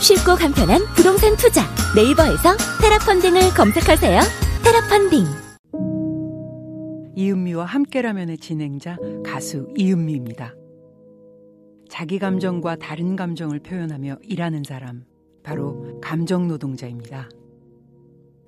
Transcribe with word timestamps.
쉽고 0.00 0.34
간편한 0.34 0.80
부동산 0.96 1.36
투자 1.36 1.62
네이버에서 1.94 2.56
테라펀딩을 2.80 3.54
검색하세요 3.54 4.20
테라펀딩 4.64 5.26
이은미와 7.14 7.66
함께라면의 7.66 8.38
진행자 8.38 8.96
가수 9.24 9.68
이은미입니다. 9.76 10.54
자기 11.90 12.18
감정과 12.18 12.76
다른 12.76 13.14
감정을 13.14 13.58
표현하며 13.60 14.20
일하는 14.22 14.62
사람, 14.64 15.04
바로 15.42 16.00
감정 16.00 16.48
노동자입니다. 16.48 17.28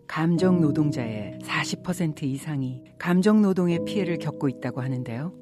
감정 0.07 0.61
노동자의 0.62 1.39
40% 1.43 2.23
이상이 2.23 2.83
감정 2.98 3.43
노동의 3.43 3.84
피해를 3.84 4.19
겪고 4.19 4.48
있다고 4.48 4.81
하는데요. 4.81 5.34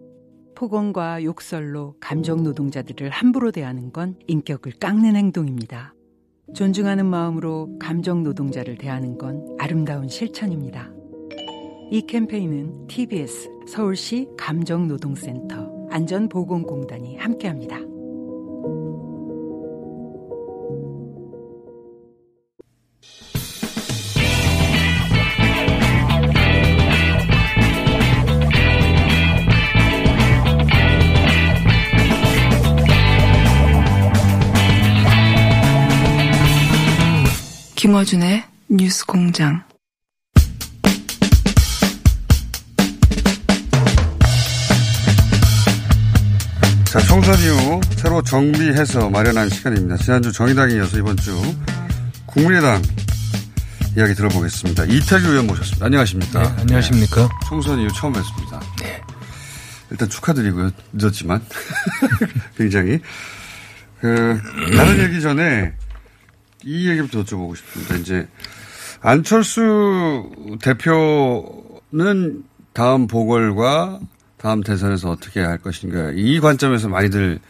폭언과 0.56 1.22
욕설로 1.22 1.94
감정 2.00 2.42
노동자들을 2.42 3.10
함부로 3.10 3.52
대하는 3.52 3.92
건 3.92 4.16
인격을 4.26 4.72
깎는 4.80 5.14
행동입니다. 5.14 5.94
존중하는 6.54 7.06
마음으로 7.06 7.70
감정 7.78 8.22
노동자를 8.22 8.76
대하는 8.76 9.16
건 9.16 9.46
아름다운 9.58 10.08
실천입니다. 10.08 10.90
이 11.90 12.02
캠페인은 12.02 12.86
TBS 12.86 13.50
서울시 13.66 14.28
감정노동센터 14.36 15.88
안전보건공단이 15.90 17.16
함께합니다. 17.16 17.78
김어준의 38.00 38.44
뉴스 38.70 39.04
공장. 39.04 39.62
자, 46.84 46.98
총선 47.00 47.38
이후 47.40 47.80
새로 47.96 48.22
정비해서 48.22 49.10
마련한 49.10 49.50
시간입니다. 49.50 49.98
지난주 49.98 50.32
정의당에 50.32 50.76
이어서 50.76 50.96
이번 50.96 51.16
주 51.18 51.38
국민의당 52.24 52.80
이야기 53.96 54.14
들어보겠습니다. 54.14 54.84
이태규 54.84 55.28
의원 55.28 55.46
모셨습니다. 55.46 55.84
안녕하십니까. 55.84 56.42
네, 56.42 56.60
안녕하십니까. 56.62 57.22
네, 57.22 57.28
총선 57.46 57.80
이후 57.80 57.92
처음 57.92 58.14
뵙습니다. 58.14 58.60
네. 58.80 59.02
일단 59.90 60.08
축하드리고요. 60.08 60.70
늦었지만. 60.94 61.42
굉장히. 62.56 63.00
그, 64.00 64.40
다른 64.74 64.98
얘기 65.00 65.20
전에 65.20 65.74
이 66.64 66.88
얘기부터 66.88 67.22
여쭤보고 67.24 67.56
싶습니다. 67.56 67.96
이제 67.96 68.28
안철수 69.00 70.30
대표는 70.60 72.44
다음 72.72 73.06
보궐과 73.06 74.00
다음 74.36 74.62
대선에서 74.62 75.10
어떻게 75.10 75.40
할 75.40 75.58
것인가 75.58 76.12
이 76.14 76.40
관점에서 76.40 76.88
많이들 76.88 77.40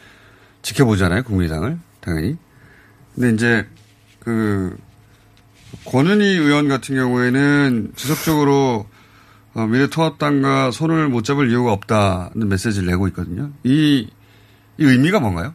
지켜보잖아요 0.63 1.23
국민의당을 1.25 1.79
당연히. 2.01 2.37
근데 3.15 3.31
이제 3.31 3.67
그 4.21 4.77
권은희 5.87 6.25
의원 6.25 6.69
같은 6.69 6.95
경우에는 6.95 7.93
지속적으로 7.97 8.87
어, 9.55 9.67
미래통합당과 9.67 10.71
손을 10.71 11.09
못 11.09 11.25
잡을 11.25 11.51
이유가 11.51 11.73
없다는 11.73 12.49
메시지를 12.49 12.89
내고 12.89 13.09
있거든요. 13.09 13.51
이, 13.65 14.09
이 14.79 14.85
의미가 14.85 15.19
뭔가요? 15.21 15.55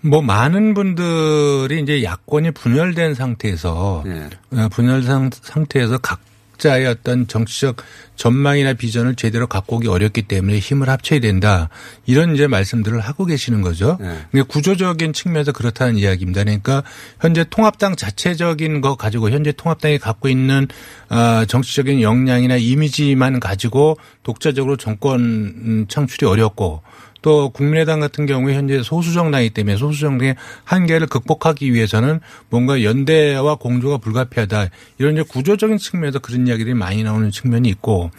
뭐 0.00 0.22
많은 0.22 0.74
분들이 0.74 1.80
이제 1.82 2.02
야권이 2.04 2.52
분열된 2.52 3.14
상태에서 3.14 4.04
네. 4.06 4.28
분열 4.70 5.02
상, 5.02 5.30
상태에서 5.32 5.98
각자의 5.98 6.86
어떤 6.86 7.26
정치적 7.26 7.82
전망이나 8.14 8.74
비전을 8.74 9.16
제대로 9.16 9.48
갖고 9.48 9.76
오기 9.76 9.88
어렵기 9.88 10.22
때문에 10.22 10.60
힘을 10.60 10.88
합쳐야 10.88 11.18
된다. 11.18 11.68
이런 12.06 12.34
이제 12.34 12.46
말씀들을 12.46 13.00
하고 13.00 13.24
계시는 13.24 13.60
거죠. 13.60 13.96
네. 14.00 14.18
근데 14.30 14.42
구조적인 14.42 15.12
측면에서 15.12 15.50
그렇다는 15.50 15.96
이야기입니다. 15.96 16.44
그러니까 16.44 16.84
현재 17.20 17.44
통합당 17.48 17.96
자체적인 17.96 18.80
거 18.80 18.94
가지고 18.94 19.30
현재 19.30 19.50
통합당이 19.50 19.98
갖고 19.98 20.28
있는 20.28 20.68
아, 21.08 21.44
정치적인 21.48 22.02
역량이나 22.02 22.56
이미지만 22.56 23.40
가지고 23.40 23.98
독자적으로 24.22 24.76
정권 24.76 25.86
창출이 25.88 26.26
어렵고 26.26 26.82
또 27.22 27.50
국민의당 27.50 28.00
같은 28.00 28.26
경우에 28.26 28.54
현재 28.54 28.82
소수정당이기 28.82 29.54
때문에 29.54 29.76
소수정당의 29.76 30.36
한계를 30.64 31.06
극복하기 31.06 31.72
위해서는 31.72 32.20
뭔가 32.50 32.82
연대와 32.82 33.56
공조가 33.56 33.98
불가피하다. 33.98 34.68
이런 34.98 35.14
이제 35.14 35.22
구조적인 35.22 35.78
측면에서 35.78 36.18
그런 36.18 36.46
이야기들이 36.46 36.74
많이 36.74 37.02
나오는 37.02 37.30
측면이 37.30 37.68
있고 37.68 38.10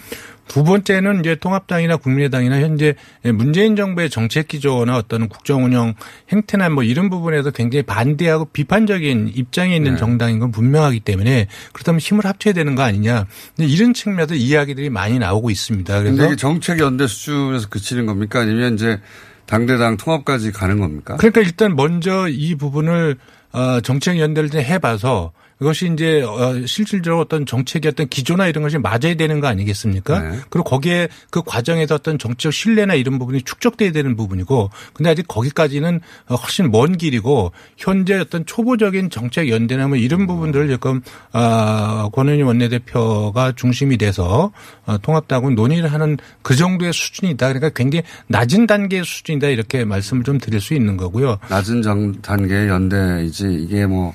두 0.49 0.63
번째는 0.63 1.19
이제 1.21 1.35
통합당이나 1.35 1.95
국민의당이나 1.97 2.59
현재 2.59 2.95
문재인 3.23 3.75
정부의 3.75 4.09
정책 4.09 4.47
기조나 4.47 4.97
어떤 4.97 5.29
국정 5.29 5.63
운영 5.63 5.93
행태나 6.31 6.69
뭐 6.69 6.83
이런 6.83 7.09
부분에서 7.09 7.51
굉장히 7.51 7.83
반대하고 7.83 8.45
비판적인 8.45 9.31
입장에 9.35 9.75
있는 9.75 9.91
네. 9.91 9.97
정당인 9.97 10.39
건 10.39 10.51
분명하기 10.51 11.01
때문에 11.01 11.47
그렇다면 11.71 11.99
힘을 11.99 12.25
합쳐야 12.25 12.53
되는 12.53 12.73
거 12.73 12.81
아니냐 12.81 13.27
이런 13.59 13.93
측면에서 13.93 14.33
이야기들이 14.33 14.89
많이 14.89 15.19
나오고 15.19 15.51
있습니다. 15.51 15.99
그래서 15.99 16.25
이게 16.25 16.35
정책 16.35 16.79
연대 16.79 17.05
수준에서 17.05 17.69
그치는 17.69 18.07
겁니까? 18.07 18.41
아니면 18.41 18.73
이제 18.73 18.99
당대당 19.45 19.97
통합까지 19.97 20.51
가는 20.51 20.79
겁니까? 20.79 21.17
그러니까 21.17 21.41
일단 21.41 21.75
먼저 21.75 22.27
이 22.27 22.55
부분을 22.55 23.17
어, 23.51 23.81
정책 23.81 24.17
연대를 24.19 24.49
좀 24.49 24.61
해봐서 24.61 25.31
그것이 25.59 25.91
이제 25.93 26.21
어, 26.21 26.65
실질적으로 26.65 27.21
어떤 27.21 27.45
정책의 27.45 27.91
어떤 27.91 28.07
기조나 28.07 28.47
이런 28.47 28.63
것이 28.63 28.77
맞아야 28.77 29.13
되는 29.17 29.41
거 29.41 29.47
아니겠습니까? 29.47 30.19
네. 30.19 30.39
그리고 30.49 30.63
거기에 30.63 31.09
그 31.29 31.43
과정에서 31.43 31.95
어떤 31.95 32.17
정치적 32.17 32.53
신뢰나 32.53 32.93
이런 32.93 33.19
부분이 33.19 33.41
축적돼야 33.41 33.91
되는 33.91 34.15
부분이고 34.15 34.69
근데 34.93 35.09
아직 35.09 35.27
거기까지는 35.27 35.99
어, 36.27 36.35
훨씬 36.35 36.71
먼 36.71 36.97
길이고 36.97 37.51
현재 37.77 38.15
어떤 38.15 38.45
초보적인 38.45 39.09
정책 39.09 39.49
연대나 39.49 39.89
뭐 39.89 39.97
이런 39.97 40.27
부분들을 40.27 40.69
조금 40.69 41.01
아, 41.33 42.09
권은희 42.13 42.41
원내대표가 42.41 43.51
중심이 43.57 43.97
돼서 43.97 44.53
어, 44.85 44.97
통합당하고 44.99 45.49
논의를 45.51 45.91
하는 45.91 46.15
그 46.41 46.55
정도의 46.55 46.93
수준이다. 46.93 47.47
그러니까 47.49 47.69
굉장히 47.75 48.03
낮은 48.27 48.65
단계의 48.65 49.03
수준이다 49.03 49.49
이렇게 49.49 49.83
말씀을 49.83 50.23
좀 50.23 50.37
드릴 50.37 50.61
수 50.61 50.73
있는 50.73 50.95
거고요. 50.95 51.37
낮은 51.49 51.81
정, 51.81 52.13
단계의 52.21 52.69
연대이지 52.69 53.65
이게 53.65 53.85
뭐 53.85 54.13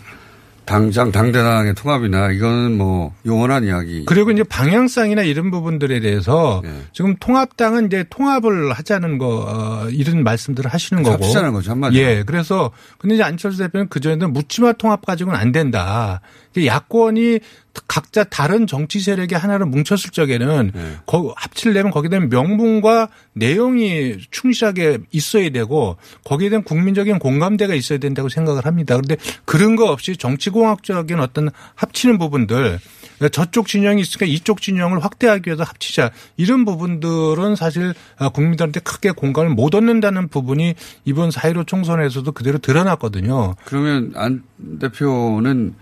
당장 0.64 1.12
당대당의 1.12 1.74
통합이나 1.74 2.30
이거는 2.30 2.76
뭐 2.76 3.14
영원한 3.26 3.64
이야기. 3.64 4.04
그리고 4.06 4.30
이제 4.30 4.42
방향성이나 4.42 5.22
이런 5.22 5.50
부분들에 5.50 6.00
대해서 6.00 6.60
네. 6.64 6.70
지금 6.92 7.16
통합당은 7.16 7.86
이제 7.86 8.04
통합을 8.08 8.72
하자는 8.72 9.18
거 9.18 9.44
어, 9.46 9.88
이런 9.90 10.24
말씀들을 10.24 10.70
하시는 10.70 11.02
거고. 11.02 11.14
합치자는 11.16 11.52
거죠, 11.52 11.72
한마디로. 11.72 12.02
예. 12.02 12.22
그래서 12.24 12.70
근데 12.98 13.14
이제 13.14 13.24
안철수 13.24 13.58
대표는 13.58 13.88
그 13.88 14.00
전에는 14.00 14.32
묻지마 14.32 14.72
통합 14.74 15.04
가지고는 15.04 15.38
안 15.38 15.52
된다. 15.52 16.20
야권이 16.56 17.40
각자 17.88 18.24
다른 18.24 18.66
정치 18.66 19.00
세력이 19.00 19.34
하나로 19.34 19.66
뭉쳤을 19.66 20.10
적에는 20.10 20.70
네. 20.74 20.96
거, 21.06 21.34
합치려면 21.36 21.92
거기에 21.92 22.08
대한 22.08 22.28
명분과 22.28 23.08
내용이 23.32 24.18
충실하게 24.30 24.98
있어야 25.10 25.50
되고 25.50 25.96
거기에 26.24 26.50
대한 26.50 26.62
국민적인 26.62 27.18
공감대가 27.18 27.74
있어야 27.74 27.98
된다고 27.98 28.28
생각을 28.28 28.64
합니다. 28.66 28.96
그런데 28.96 29.16
그런 29.44 29.76
거 29.76 29.90
없이 29.90 30.16
정치공학적인 30.16 31.18
어떤 31.20 31.50
합치는 31.74 32.18
부분들 32.18 32.78
그러니까 33.18 33.28
저쪽 33.28 33.66
진영이 33.66 34.00
있으니까 34.02 34.26
이쪽 34.26 34.60
진영을 34.60 35.02
확대하기 35.04 35.48
위해서 35.48 35.62
합치자 35.62 36.10
이런 36.36 36.64
부분들은 36.64 37.56
사실 37.56 37.94
아, 38.18 38.28
국민들한테 38.28 38.80
크게 38.80 39.12
공감을 39.12 39.50
못 39.50 39.74
얻는다는 39.74 40.28
부분이 40.28 40.74
이번 41.04 41.30
4.15 41.30 41.66
총선에서도 41.66 42.30
그대로 42.32 42.58
드러났거든요. 42.58 43.54
그러면 43.64 44.12
안 44.16 44.42
대표는 44.80 45.74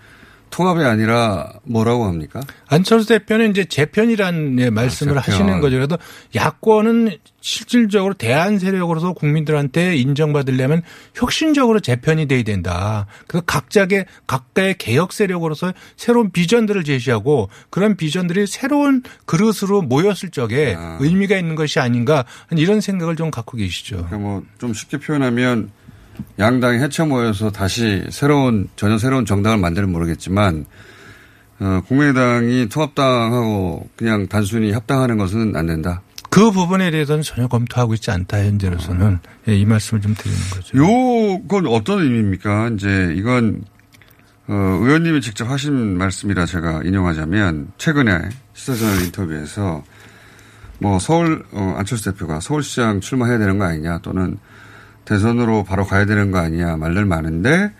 통합이 0.53 0.83
아니라 0.83 1.51
뭐라고 1.63 2.05
합니까? 2.05 2.39
안철수 2.67 3.07
대표는 3.07 3.49
이제 3.49 3.65
재편이라는 3.65 4.59
예, 4.59 4.69
말씀을 4.69 5.17
아, 5.17 5.21
재편. 5.21 5.33
하시는 5.33 5.59
거죠. 5.61 5.77
그래도 5.77 5.97
야권은 6.35 7.17
실질적으로 7.41 8.13
대안 8.13 8.59
세력으로서 8.59 9.13
국민들한테 9.13 9.97
인정받으려면 9.97 10.83
혁신적으로 11.15 11.79
재편이 11.79 12.27
돼야 12.27 12.43
된다. 12.43 13.07
그래서 13.27 13.43
각자의 13.47 14.05
각가의 14.27 14.77
개혁 14.77 15.11
세력으로서 15.11 15.73
새로운 15.97 16.29
비전들을 16.29 16.83
제시하고 16.83 17.49
그런 17.71 17.97
비전들이 17.97 18.45
새로운 18.45 19.01
그릇으로 19.25 19.81
모였을 19.81 20.29
적에 20.29 20.75
아. 20.77 20.97
의미가 21.01 21.35
있는 21.35 21.55
것이 21.55 21.79
아닌가 21.79 22.25
이런 22.51 22.79
생각을 22.79 23.15
좀 23.15 23.31
갖고 23.31 23.57
계시죠. 23.57 24.05
그러니까 24.05 24.17
뭐 24.17 24.43
좀 24.59 24.73
쉽게 24.73 24.97
표현하면 24.97 25.71
양당이 26.39 26.79
해쳐 26.79 27.05
모여서 27.05 27.51
다시 27.51 28.03
새로운 28.09 28.67
전혀 28.75 28.97
새로운 28.97 29.25
정당을 29.25 29.57
만들면 29.57 29.91
모르겠지만 29.91 30.65
어, 31.59 31.81
국민의당이 31.87 32.69
통합당하고 32.69 33.87
그냥 33.95 34.27
단순히 34.27 34.71
합당하는 34.71 35.17
것은 35.17 35.55
안 35.55 35.67
된다. 35.67 36.01
그 36.29 36.51
부분에 36.51 36.89
대해서는 36.89 37.21
전혀 37.21 37.47
검토하고 37.47 37.93
있지 37.93 38.09
않다 38.09 38.39
현재로서는 38.39 39.19
예, 39.47 39.55
이 39.55 39.65
말씀을 39.65 40.01
좀 40.01 40.15
드리는 40.15 40.39
거죠. 40.51 40.77
요건 40.77 41.67
어떤 41.67 42.01
의미입니까? 42.01 42.71
이제 42.73 43.13
이건 43.15 43.63
어, 44.47 44.53
의원님이 44.81 45.21
직접 45.21 45.49
하신 45.49 45.97
말씀이라 45.97 46.45
제가 46.47 46.81
인용하자면 46.83 47.73
최근에 47.77 48.29
시사저널 48.53 49.03
인터뷰에서 49.03 49.83
뭐 50.79 50.99
서울 50.99 51.45
어, 51.51 51.75
안철수 51.77 52.11
대표가 52.11 52.39
서울시장 52.39 52.99
출마해야 52.99 53.37
되는 53.37 53.57
거 53.57 53.65
아니냐 53.65 53.99
또는 53.99 54.37
대선으로 55.05 55.63
바로 55.63 55.85
가야 55.85 56.05
되는 56.05 56.31
거 56.31 56.39
아니냐 56.39 56.77
말들 56.77 57.05
많은데 57.05 57.71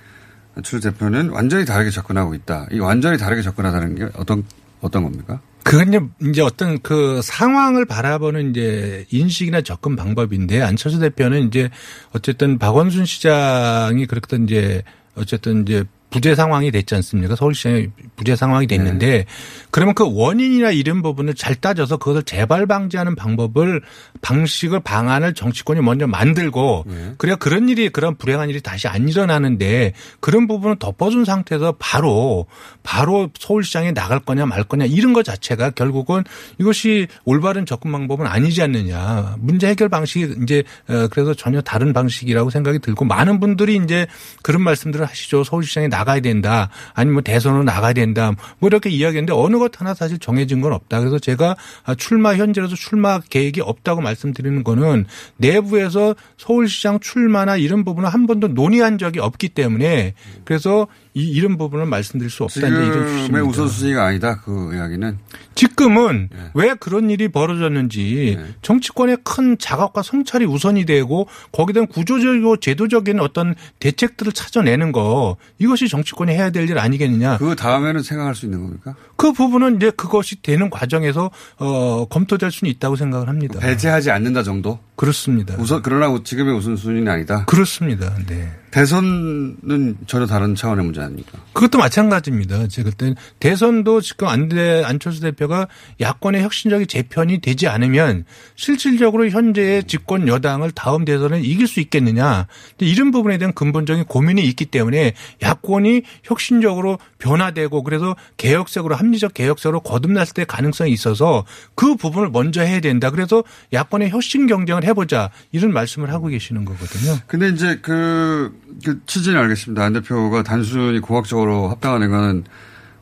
안철수 0.55 0.91
대표는 0.91 1.29
완전히 1.29 1.65
다르게 1.65 1.89
접근하고 1.89 2.35
있다. 2.35 2.67
이 2.71 2.79
완전히 2.79 3.17
다르게 3.17 3.41
접근하다는 3.41 3.95
게 3.95 4.07
어떤 4.15 4.43
어떤 4.81 5.03
겁니까? 5.03 5.39
그건 5.63 6.09
이제- 6.29 6.41
어떤 6.41 6.79
그 6.81 7.21
상황을 7.23 7.85
바라보는 7.85 8.49
이제 8.51 9.05
인식이나 9.09 9.61
접근 9.61 9.95
방법인데 9.95 10.61
안철수 10.61 10.99
대표는 10.99 11.47
이제 11.47 11.69
어쨌든 12.11 12.59
박원순 12.59 13.05
시장이 13.05 14.05
그렇게 14.05 14.35
이제 14.37 14.83
어쨌든 15.15 15.61
이제 15.63 15.85
부재 16.13 16.35
상황이 16.35 16.69
됐지 16.69 16.93
않습니까? 16.93 17.35
서울시장이 17.35 17.87
부재 18.15 18.35
상황이 18.35 18.67
됐는데 18.67 19.25
그러면 19.71 19.95
그 19.95 20.05
원인이나 20.07 20.69
이런 20.69 21.01
부분을 21.01 21.33
잘 21.33 21.55
따져서 21.55 21.97
그것을 21.97 22.21
재발 22.21 22.67
방지하는 22.67 23.15
방법을 23.15 23.81
방식을 24.21 24.81
방안을 24.81 25.33
정치권이 25.33 25.81
먼저 25.81 26.05
만들고 26.05 26.85
그래야 27.17 27.35
그런 27.35 27.67
일이 27.67 27.89
그런 27.89 28.15
불행한 28.15 28.51
일이 28.51 28.61
다시 28.61 28.87
안 28.87 29.09
일어나는데 29.09 29.93
그런 30.19 30.45
부분을 30.45 30.77
덮어준 30.77 31.25
상태에서 31.25 31.77
바로 31.79 32.45
바로 32.83 33.31
서울시장에 33.39 33.95
나갈 33.95 34.19
거냐 34.19 34.45
말 34.45 34.63
거냐 34.63 34.85
이런 34.85 35.13
것 35.13 35.25
자체가 35.25 35.71
결국은 35.71 36.23
이것이 36.59 37.07
올바른 37.25 37.65
접근 37.65 37.91
방법은 37.91 38.27
아니지 38.27 38.61
않느냐. 38.61 39.37
문제 39.39 39.67
해결 39.67 39.89
방식이 39.89 40.35
이제 40.43 40.63
어, 40.87 41.07
그래서 41.09 41.33
전혀 41.33 41.59
다른 41.61 41.91
방식이라고 41.91 42.51
생각이 42.51 42.77
들고 42.77 43.05
많은 43.05 43.39
분들이 43.39 43.77
이제 43.83 44.05
그런 44.43 44.61
말씀들을 44.61 45.07
하시죠. 45.07 45.43
서울시장에 45.43 45.87
나 45.87 46.02
가야 46.03 46.19
된다. 46.19 46.69
아니면 46.93 47.13
뭐 47.13 47.21
대선으로 47.21 47.63
나가야 47.63 47.93
된다. 47.93 48.33
뭐 48.59 48.67
이렇게 48.67 48.89
이야기했는데 48.89 49.33
어느 49.33 49.57
것 49.57 49.79
하나 49.79 49.93
사실 49.93 50.19
정해진 50.19 50.61
건 50.61 50.73
없다. 50.73 50.99
그래서 50.99 51.19
제가 51.19 51.55
아, 51.83 51.95
출마 51.95 52.35
현재로서 52.35 52.75
출마 52.75 53.19
계획이 53.19 53.61
없다고 53.61 54.01
말씀드리는 54.01 54.63
거는 54.63 55.05
내부에서 55.37 56.15
서울시장 56.37 56.99
출마나 56.99 57.57
이런 57.57 57.83
부분은 57.83 58.09
한 58.09 58.27
번도 58.27 58.49
논의한 58.49 58.97
적이 58.97 59.19
없기 59.19 59.49
때문에 59.49 60.13
그래서 60.45 60.87
이 61.15 61.29
이런 61.29 61.57
부분을 61.57 61.85
말씀드릴 61.85 62.29
수 62.31 62.43
없다 62.43 62.67
이런 62.67 63.23
지금의. 63.25 63.43
우선순위가 63.43 64.03
아니다. 64.05 64.41
그 64.43 64.73
이야기는 64.75 65.19
지금은 65.55 66.29
예. 66.33 66.37
왜 66.55 66.73
그런 66.73 67.11
일이 67.11 67.27
벌어졌는지 67.27 68.39
정치권의 68.63 69.17
큰 69.23 69.57
자각과 69.59 70.01
성찰이 70.01 70.45
우선이 70.45 70.85
되고 70.85 71.27
거기에 71.51 71.73
대한 71.73 71.87
구조적이고 71.87 72.57
제도적인 72.57 73.19
어떤 73.19 73.53
대책들을 73.79 74.31
찾아내는 74.33 74.91
거 74.91 75.37
이것이 75.59 75.87
정치권이 75.87 76.31
해야 76.33 76.49
될 76.49 76.63
일 76.63 76.79
아니겠느냐. 76.79 77.37
그 77.39 77.55
다음에는 77.57 78.01
생각할 78.03 78.35
수 78.35 78.45
있는 78.45 78.61
겁니까? 78.63 78.95
그 79.17 79.33
부분은 79.33 79.75
이제 79.75 79.91
그것이 79.91 80.41
되는 80.41 80.69
과정에서 80.69 81.29
어 81.57 82.05
검토될 82.09 82.51
수는 82.51 82.71
있다고 82.71 82.95
생각을 82.95 83.27
합니다. 83.27 83.59
배제하지 83.59 84.09
않는다 84.11 84.43
정도. 84.43 84.79
그렇습니다. 84.95 85.55
우선 85.57 85.81
그러나 85.81 86.15
지금의 86.23 86.55
우선순위는 86.55 87.11
아니다. 87.11 87.45
그렇습니다. 87.45 88.15
네. 88.27 88.51
대선은 88.73 89.97
전혀 90.07 90.25
다른 90.25 90.55
차원의 90.55 90.83
문제 90.83 90.99
아닙니까? 90.99 91.37
그것도 91.53 91.77
마찬가지입니다. 91.77 92.67
제가 92.67 92.89
그때 92.89 93.13
대선도 93.39 94.01
지금 94.01 94.27
안돼 94.27 94.83
안철수 94.83 95.21
대표가 95.21 95.67
야권의 96.01 96.41
혁신적인 96.41 96.87
재편이 96.87 97.39
되지 97.39 97.67
않으면 97.67 98.25
실질적으로 98.55 99.29
현재의 99.29 99.83
집권 99.83 100.27
여당을 100.27 100.71
다음 100.71 101.05
대선에 101.05 101.41
이길 101.41 101.67
수 101.67 101.81
있겠느냐 101.81 102.47
이런 102.79 103.11
부분에 103.11 103.37
대한 103.37 103.53
근본적인 103.53 104.05
고민이 104.05 104.43
있기 104.45 104.65
때문에 104.65 105.13
야권이 105.43 106.01
혁신적으로 106.23 106.97
변화되고 107.23 107.83
그래서 107.83 108.15
개혁색으로 108.35 108.95
합리적 108.95 109.33
개혁색으로 109.33 109.79
거듭났을 109.79 110.33
때 110.33 110.43
가능성이 110.43 110.91
있어서 110.91 111.45
그 111.73 111.95
부분을 111.95 112.29
먼저 112.29 112.61
해야 112.61 112.81
된다. 112.81 113.09
그래서 113.09 113.43
야권의 113.71 114.09
혁신 114.09 114.45
경쟁을 114.45 114.83
해보자 114.83 115.29
이런 115.53 115.71
말씀을 115.71 116.11
하고 116.11 116.27
계시는 116.27 116.65
거거든요. 116.65 117.17
근데 117.25 117.47
이제 117.47 117.79
그, 117.81 118.53
그 118.83 118.99
취지는 119.05 119.39
알겠습니다. 119.39 119.83
안 119.83 119.93
대표가 119.93 120.43
단순히 120.43 120.99
공학적으로 120.99 121.69
합당하는 121.69 122.11
거는 122.11 122.43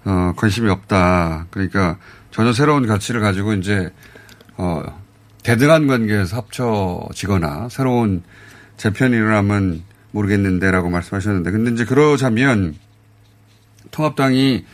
어, 0.05 0.33
관심이 0.37 0.69
없다. 0.69 1.47
그러니까 1.49 1.97
전혀 2.29 2.53
새로운 2.53 2.85
가치를 2.85 3.21
가지고 3.21 3.53
이제 3.53 3.91
어, 4.57 4.83
대등한 5.41 5.87
관계에서 5.87 6.37
합쳐지거나 6.37 7.69
새로운 7.71 8.21
재편이 8.77 9.15
일어나면 9.15 9.81
모르겠는데라고 10.11 10.89
말씀하셨는데 10.89 11.49
근데 11.51 11.71
이제 11.71 11.85
그러자면 11.85 12.75
통합당이 13.91 14.65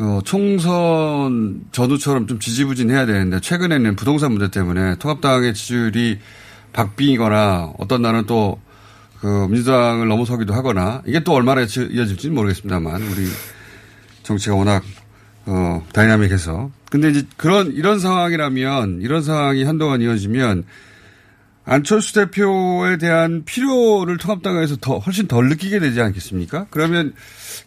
어, 0.00 0.20
총선 0.24 1.62
전후처럼 1.72 2.26
좀 2.26 2.38
지지부진해야 2.40 3.06
되는데 3.06 3.40
최근에는 3.40 3.96
부동산 3.96 4.32
문제 4.32 4.50
때문에 4.50 4.96
통합당의 4.98 5.54
지지율이 5.54 6.18
박빙이거나 6.72 7.74
어떤 7.78 8.02
날은 8.02 8.26
또 8.26 8.64
그 9.24 9.46
민주당을 9.48 10.06
넘어서기도 10.06 10.52
하거나 10.52 11.00
이게 11.06 11.24
또 11.24 11.32
얼마나 11.32 11.62
이어질지는 11.62 12.34
모르겠습니다만 12.34 13.00
우리 13.04 13.26
정치가 14.22 14.54
워낙 14.54 14.84
어, 15.46 15.82
다이나믹해서. 15.94 16.70
근데 16.90 17.08
이제 17.08 17.22
그런 17.38 17.72
이런 17.72 17.98
상황이라면 17.98 19.00
이런 19.00 19.22
상황이 19.22 19.64
한동안 19.64 20.02
이어지면 20.02 20.64
안철수 21.66 22.12
대표에 22.12 22.98
대한 22.98 23.44
필요를 23.44 24.18
통합당에서 24.18 24.76
더 24.76 24.98
훨씬 24.98 25.26
덜 25.26 25.48
느끼게 25.48 25.78
되지 25.78 26.00
않겠습니까? 26.00 26.66
그러면 26.70 27.14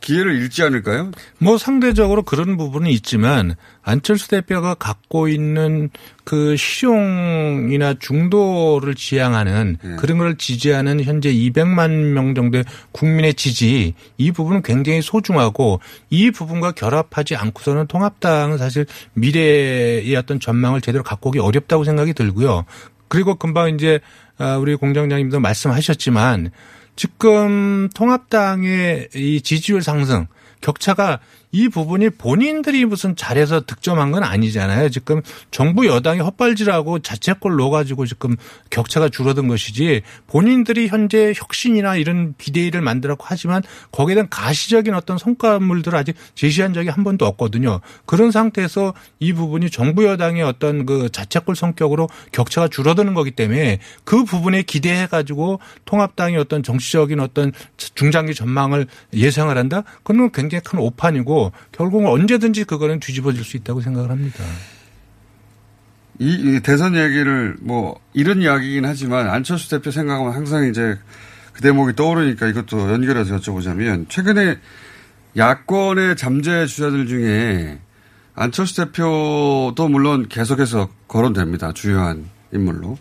기회를 0.01 0.35
잃지 0.35 0.61
않을까요? 0.63 1.11
뭐 1.39 1.57
상대적으로 1.57 2.21
그런 2.21 2.57
부분은 2.57 2.89
있지만 2.91 3.55
안철수 3.81 4.27
대표가 4.29 4.75
갖고 4.75 5.27
있는 5.27 5.89
그 6.23 6.55
실용이나 6.57 7.95
중도를 7.97 8.93
지향하는 8.95 9.77
네. 9.81 9.95
그런 9.95 10.17
걸 10.17 10.37
지지하는 10.37 11.01
현재 11.03 11.33
200만 11.33 11.89
명 12.13 12.35
정도의 12.35 12.65
국민의 12.91 13.33
지지 13.33 13.95
이 14.17 14.31
부분은 14.31 14.61
굉장히 14.61 15.01
소중하고 15.01 15.79
이 16.09 16.29
부분과 16.31 16.73
결합하지 16.73 17.35
않고서는 17.35 17.87
통합당은 17.87 18.57
사실 18.57 18.85
미래의 19.13 20.15
어떤 20.17 20.39
전망을 20.39 20.81
제대로 20.81 21.03
갖고 21.03 21.29
오기 21.29 21.39
어렵다고 21.39 21.83
생각이 21.83 22.13
들고요. 22.13 22.65
그리고 23.07 23.35
금방 23.35 23.73
이제 23.73 23.99
아, 24.37 24.57
우리 24.57 24.75
공장장님도 24.75 25.39
말씀하셨지만 25.39 26.51
지금 26.95 27.89
통합당의 27.93 29.09
이 29.15 29.41
지지율 29.41 29.81
상승 29.81 30.27
격차가 30.61 31.19
이 31.51 31.69
부분이 31.69 32.09
본인들이 32.11 32.85
무슨 32.85 33.15
잘해서 33.15 33.61
득점한 33.61 34.11
건 34.11 34.23
아니잖아요. 34.23 34.89
지금 34.89 35.21
정부 35.49 35.87
여당이 35.87 36.19
헛발질하고 36.19 36.99
자책골 36.99 37.55
넣어가지고 37.55 38.05
지금 38.05 38.35
격차가 38.69 39.09
줄어든 39.09 39.47
것이지 39.47 40.01
본인들이 40.27 40.87
현재 40.87 41.33
혁신이나 41.35 41.95
이런 41.95 42.35
비대위를 42.37 42.81
만들었고 42.81 43.25
하지만 43.27 43.63
거기에 43.91 44.15
대한 44.15 44.29
가시적인 44.29 44.93
어떤 44.93 45.17
성과물들을 45.17 45.97
아직 45.97 46.15
제시한 46.35 46.73
적이 46.73 46.89
한 46.89 47.03
번도 47.03 47.25
없거든요. 47.25 47.79
그런 48.05 48.31
상태에서 48.31 48.93
이 49.19 49.31
부분이 49.31 49.69
정부 49.69 50.05
여당의 50.05 50.43
어떤 50.43 50.85
그 50.85 51.09
자책골 51.09 51.55
성격으로 51.55 52.09
격차가 52.33 52.67
줄어드는 52.67 53.13
거기 53.13 53.31
때문에 53.31 53.79
그 54.03 54.25
부분에 54.25 54.63
기대해가지고 54.63 55.59
통합당이 55.85 56.35
어떤 56.37 56.61
정치적인 56.61 57.21
어떤 57.21 57.53
중장기 57.77 58.35
전망을 58.35 58.87
예상을 59.13 59.55
한다? 59.57 59.83
그건 60.03 60.31
굉장히 60.31 60.61
큰 60.63 60.79
오판이고 60.79 61.36
결국은 61.71 62.07
언제든지 62.07 62.63
그거는 62.65 62.99
뒤집어질 62.99 63.43
수 63.43 63.57
있다고 63.57 63.81
생각을 63.81 64.09
합니다. 64.09 64.43
이, 66.19 66.31
이 66.33 66.59
대선 66.61 66.95
얘기를 66.95 67.55
뭐 67.59 67.99
이런 68.13 68.41
이야기긴 68.41 68.85
하지만 68.85 69.29
안철수 69.29 69.69
대표 69.69 69.91
생각하면 69.91 70.33
항상 70.33 70.67
이제 70.67 70.97
그 71.53 71.61
대목이 71.61 71.95
떠오르니까 71.95 72.47
이것도 72.47 72.91
연결해서 72.91 73.37
여쭤보자면 73.37 74.09
최근에 74.09 74.57
야권의 75.35 76.15
잠재 76.15 76.65
주자들 76.65 77.07
중에 77.07 77.79
안철수 78.33 78.75
대표도 78.75 79.87
물론 79.89 80.27
계속해서 80.27 80.89
거론됩니다. 81.07 81.73
주요한 81.73 82.25
인물로. 82.53 82.97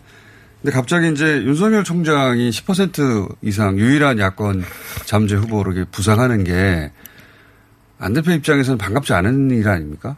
근데 0.61 0.71
갑자기 0.71 1.11
이제 1.11 1.43
윤석열 1.43 1.83
총장이 1.83 2.49
10% 2.49 3.35
이상 3.43 3.77
유일한 3.77 4.19
야권 4.19 4.63
잠재 5.05 5.35
후보로 5.35 5.85
부상하는 5.91 6.43
게 6.43 6.91
안 7.99 8.13
대표 8.13 8.31
입장에서는 8.31 8.77
반갑지 8.77 9.13
않은 9.13 9.51
일 9.51 9.67
아닙니까? 9.67 10.15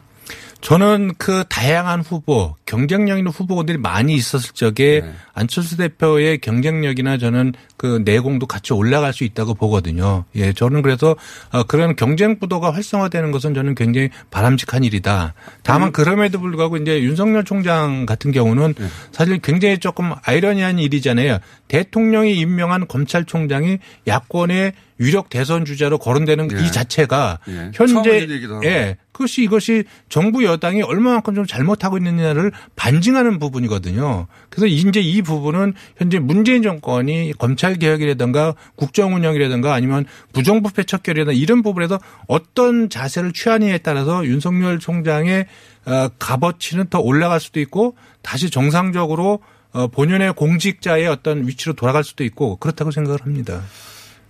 저는 0.62 1.13
그 1.18 1.46
다양한 1.48 2.01
후보, 2.01 2.56
경쟁력 2.66 3.18
있는 3.18 3.32
후보들이 3.32 3.78
많이 3.78 4.13
있었을 4.13 4.54
적에 4.54 5.01
네. 5.01 5.13
안철수 5.34 5.78
대표의 5.78 6.39
경쟁력이나 6.39 7.18
저는 7.18 7.54
그 7.78 8.01
내공도 8.04 8.46
같이 8.46 8.74
올라갈 8.74 9.13
수 9.13 9.24
있다고 9.24 9.54
보거든요. 9.54 10.25
예, 10.36 10.51
저는 10.51 10.82
그래서 10.82 11.16
어, 11.51 11.63
그런 11.63 11.96
경쟁 11.96 12.38
구도가 12.38 12.72
활성화되는 12.74 13.32
것은 13.32 13.54
저는 13.54 13.75
굉장히 13.75 14.10
바람직한 14.32 14.84
일이다. 14.84 15.34
다만 15.63 15.94
그럼에도 15.94 16.39
불구하고 16.42 16.75
이제 16.78 17.01
윤석열 17.01 17.46
총장 17.46 18.06
같은 18.06 18.32
경우는 18.32 18.74
네. 18.78 18.88
사실 19.13 19.39
굉장히 19.39 19.78
조금 19.78 20.12
아이러니한 20.24 20.78
일이잖아요. 20.78 21.39
대통령이 21.70 22.38
임명한 22.38 22.88
검찰총장이 22.88 23.78
야권의 24.08 24.74
유력 25.00 25.30
대선 25.30 25.63
주자로 25.63 25.98
거론되는 26.00 26.50
예. 26.51 26.66
이 26.66 26.72
자체가 26.72 27.39
예. 27.48 27.72
처음 27.74 27.89
현재. 27.89 28.28
예, 28.66 28.98
그것이 29.19 29.43
이것이 29.43 29.83
정부 30.07 30.45
여당이 30.45 30.81
얼마만큼 30.81 31.35
좀 31.35 31.45
잘못하고 31.45 31.97
있느냐를 31.97 32.53
반증하는 32.77 33.38
부분이거든요. 33.38 34.27
그래서 34.49 34.65
이제 34.65 35.01
이 35.01 35.21
부분은 35.21 35.73
현재 35.97 36.19
문재인 36.19 36.63
정권이 36.63 37.33
검찰 37.38 37.75
개혁이라든가 37.75 38.55
국정 38.75 39.13
운영이라든가 39.15 39.73
아니면 39.73 40.05
부정부패 40.31 40.85
척결이라든가 40.85 41.38
이런 41.38 41.61
부분에서 41.63 41.99
어떤 42.27 42.89
자세를 42.89 43.33
취하느냐에 43.33 43.79
따라서 43.79 44.25
윤석열 44.25 44.79
총장의 44.79 45.47
어, 45.85 46.07
값어치는 46.17 46.88
더 46.89 46.99
올라갈 46.99 47.41
수도 47.41 47.59
있고 47.59 47.95
다시 48.21 48.49
정상적으로 48.49 49.39
어, 49.73 49.88
본연의 49.88 50.33
공직자의 50.33 51.07
어떤 51.07 51.45
위치로 51.45 51.73
돌아갈 51.73 52.05
수도 52.05 52.23
있고 52.23 52.55
그렇다고 52.55 52.91
생각을 52.91 53.21
합니다. 53.21 53.63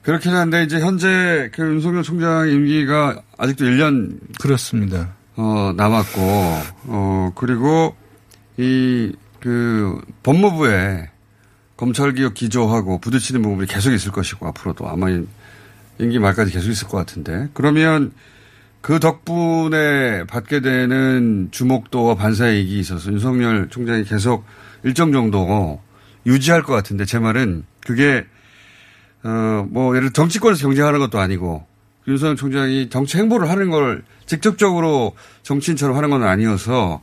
그렇긴 0.02 0.34
한데 0.34 0.64
이제 0.64 0.80
현재 0.80 1.50
그 1.54 1.62
윤석열 1.62 2.04
총장 2.04 2.50
임기가 2.50 3.22
아직도 3.38 3.66
1년 3.66 4.20
그렇습니다. 4.40 5.14
어, 5.42 5.72
남았고, 5.74 6.22
어, 6.88 7.32
그리고 7.34 7.96
이, 8.58 9.14
그, 9.40 10.02
법무부에 10.22 11.10
검찰개혁 11.78 12.34
기조하고 12.34 13.00
부딪히는 13.00 13.42
부분이 13.42 13.68
계속 13.68 13.94
있을 13.94 14.12
것이고, 14.12 14.46
앞으로도 14.48 14.90
아마 14.90 15.08
임기 15.98 16.20
말까지 16.20 16.52
계속 16.52 16.70
있을 16.70 16.90
것 16.90 16.98
같은데. 16.98 17.48
그러면 17.54 18.12
그 18.82 19.00
덕분에 19.00 20.26
받게 20.26 20.60
되는 20.60 21.48
주목도와 21.52 22.16
반사이익이 22.16 22.78
있어서 22.80 23.10
윤석열 23.10 23.70
총장이 23.70 24.04
계속 24.04 24.44
일정 24.84 25.14
정도 25.14 25.82
유지할 26.26 26.64
것 26.64 26.74
같은데, 26.74 27.06
제 27.06 27.18
말은 27.18 27.64
그게, 27.86 28.26
어, 29.24 29.68
뭐, 29.70 29.96
예를 29.96 30.10
들어 30.10 30.24
정치권에서 30.24 30.62
경쟁하는 30.62 31.00
것도 31.00 31.20
아니고, 31.20 31.66
윤석열 32.08 32.36
총장이 32.36 32.90
정치 32.90 33.18
행보를 33.18 33.50
하는 33.50 33.70
걸 33.70 34.04
직접적으로 34.26 35.14
정치인처럼 35.44 35.96
하는 35.96 36.10
건 36.10 36.24
아니어서 36.24 37.02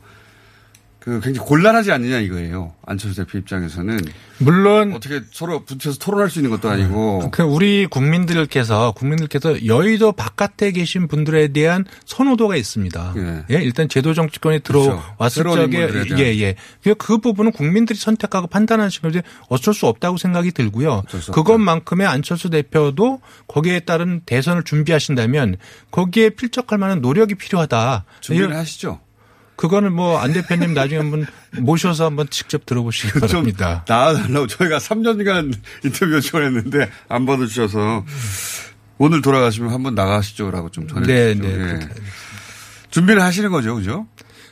그 1.07 1.21
굉장히 1.21 1.47
곤란하지 1.47 1.93
않느냐 1.93 2.19
이거예요. 2.19 2.73
안철수 2.85 3.15
대표 3.15 3.37
입장에서는 3.37 3.97
물론 4.39 4.91
어떻게 4.91 5.21
서로 5.31 5.63
붙여서 5.63 5.99
토론할 5.99 6.29
수 6.29 6.39
있는 6.39 6.51
것도 6.51 6.67
아니고 6.69 7.31
그 7.31 7.43
우리 7.43 7.87
국민들께서 7.89 8.91
국민들께서 8.91 9.65
여의도 9.65 10.11
바깥에 10.11 10.71
계신 10.73 11.07
분들에 11.07 11.47
대한 11.53 11.85
선호도가 12.03 12.57
있습니다. 12.57 13.13
예. 13.15 13.55
예, 13.55 13.63
일단 13.63 13.87
제도 13.87 14.13
정치권에 14.13 14.59
그렇죠. 14.59 15.01
들어왔을 15.17 15.43
새로운 15.43 15.71
적에 15.71 15.87
대한. 15.87 16.19
예, 16.19 16.25
예. 16.41 16.55
그, 16.83 16.93
그 16.95 17.19
부분은 17.19 17.53
국민들이 17.53 17.97
선택하고 17.97 18.47
판단하시는 18.47 19.09
게 19.13 19.21
어쩔 19.47 19.73
수 19.73 19.87
없다고 19.87 20.17
생각이 20.17 20.51
들고요. 20.51 21.03
그것만큼의 21.31 22.05
안철수 22.05 22.49
대표도 22.49 23.21
거기에 23.47 23.79
따른 23.79 24.19
대선을 24.25 24.63
준비하신다면 24.63 25.55
거기에 25.89 26.31
필적할 26.31 26.77
만한 26.77 26.99
노력이 26.99 27.35
필요하다. 27.35 28.03
준비를 28.19 28.51
예, 28.51 28.55
하시죠. 28.55 29.06
그거는 29.57 29.91
뭐 29.93 30.19
안 30.21 30.31
대표님 30.33 30.73
나중에 30.73 30.99
한번 30.99 31.25
모셔서 31.59 32.05
한번 32.05 32.29
직접 32.29 32.65
들어보시기 32.65 33.11
좀 33.13 33.21
바랍니다. 33.27 33.83
나와달라고 33.87 34.47
저희가 34.47 34.77
3년간 34.77 35.53
인터뷰 35.83 36.13
요청했는데 36.13 36.89
안 37.09 37.25
받아주셔서 37.25 38.05
오늘 38.99 39.21
돌아가시면 39.21 39.71
한번 39.73 39.95
나가시죠라고 39.95 40.69
좀 40.69 40.87
네, 40.87 41.33
전해주시죠. 41.35 41.47
네. 41.47 41.53
예. 41.53 41.57
그렇게 41.57 41.87
준비를 42.91 43.21
하시는 43.21 43.51
거죠, 43.51 43.75
그죠? 43.75 44.07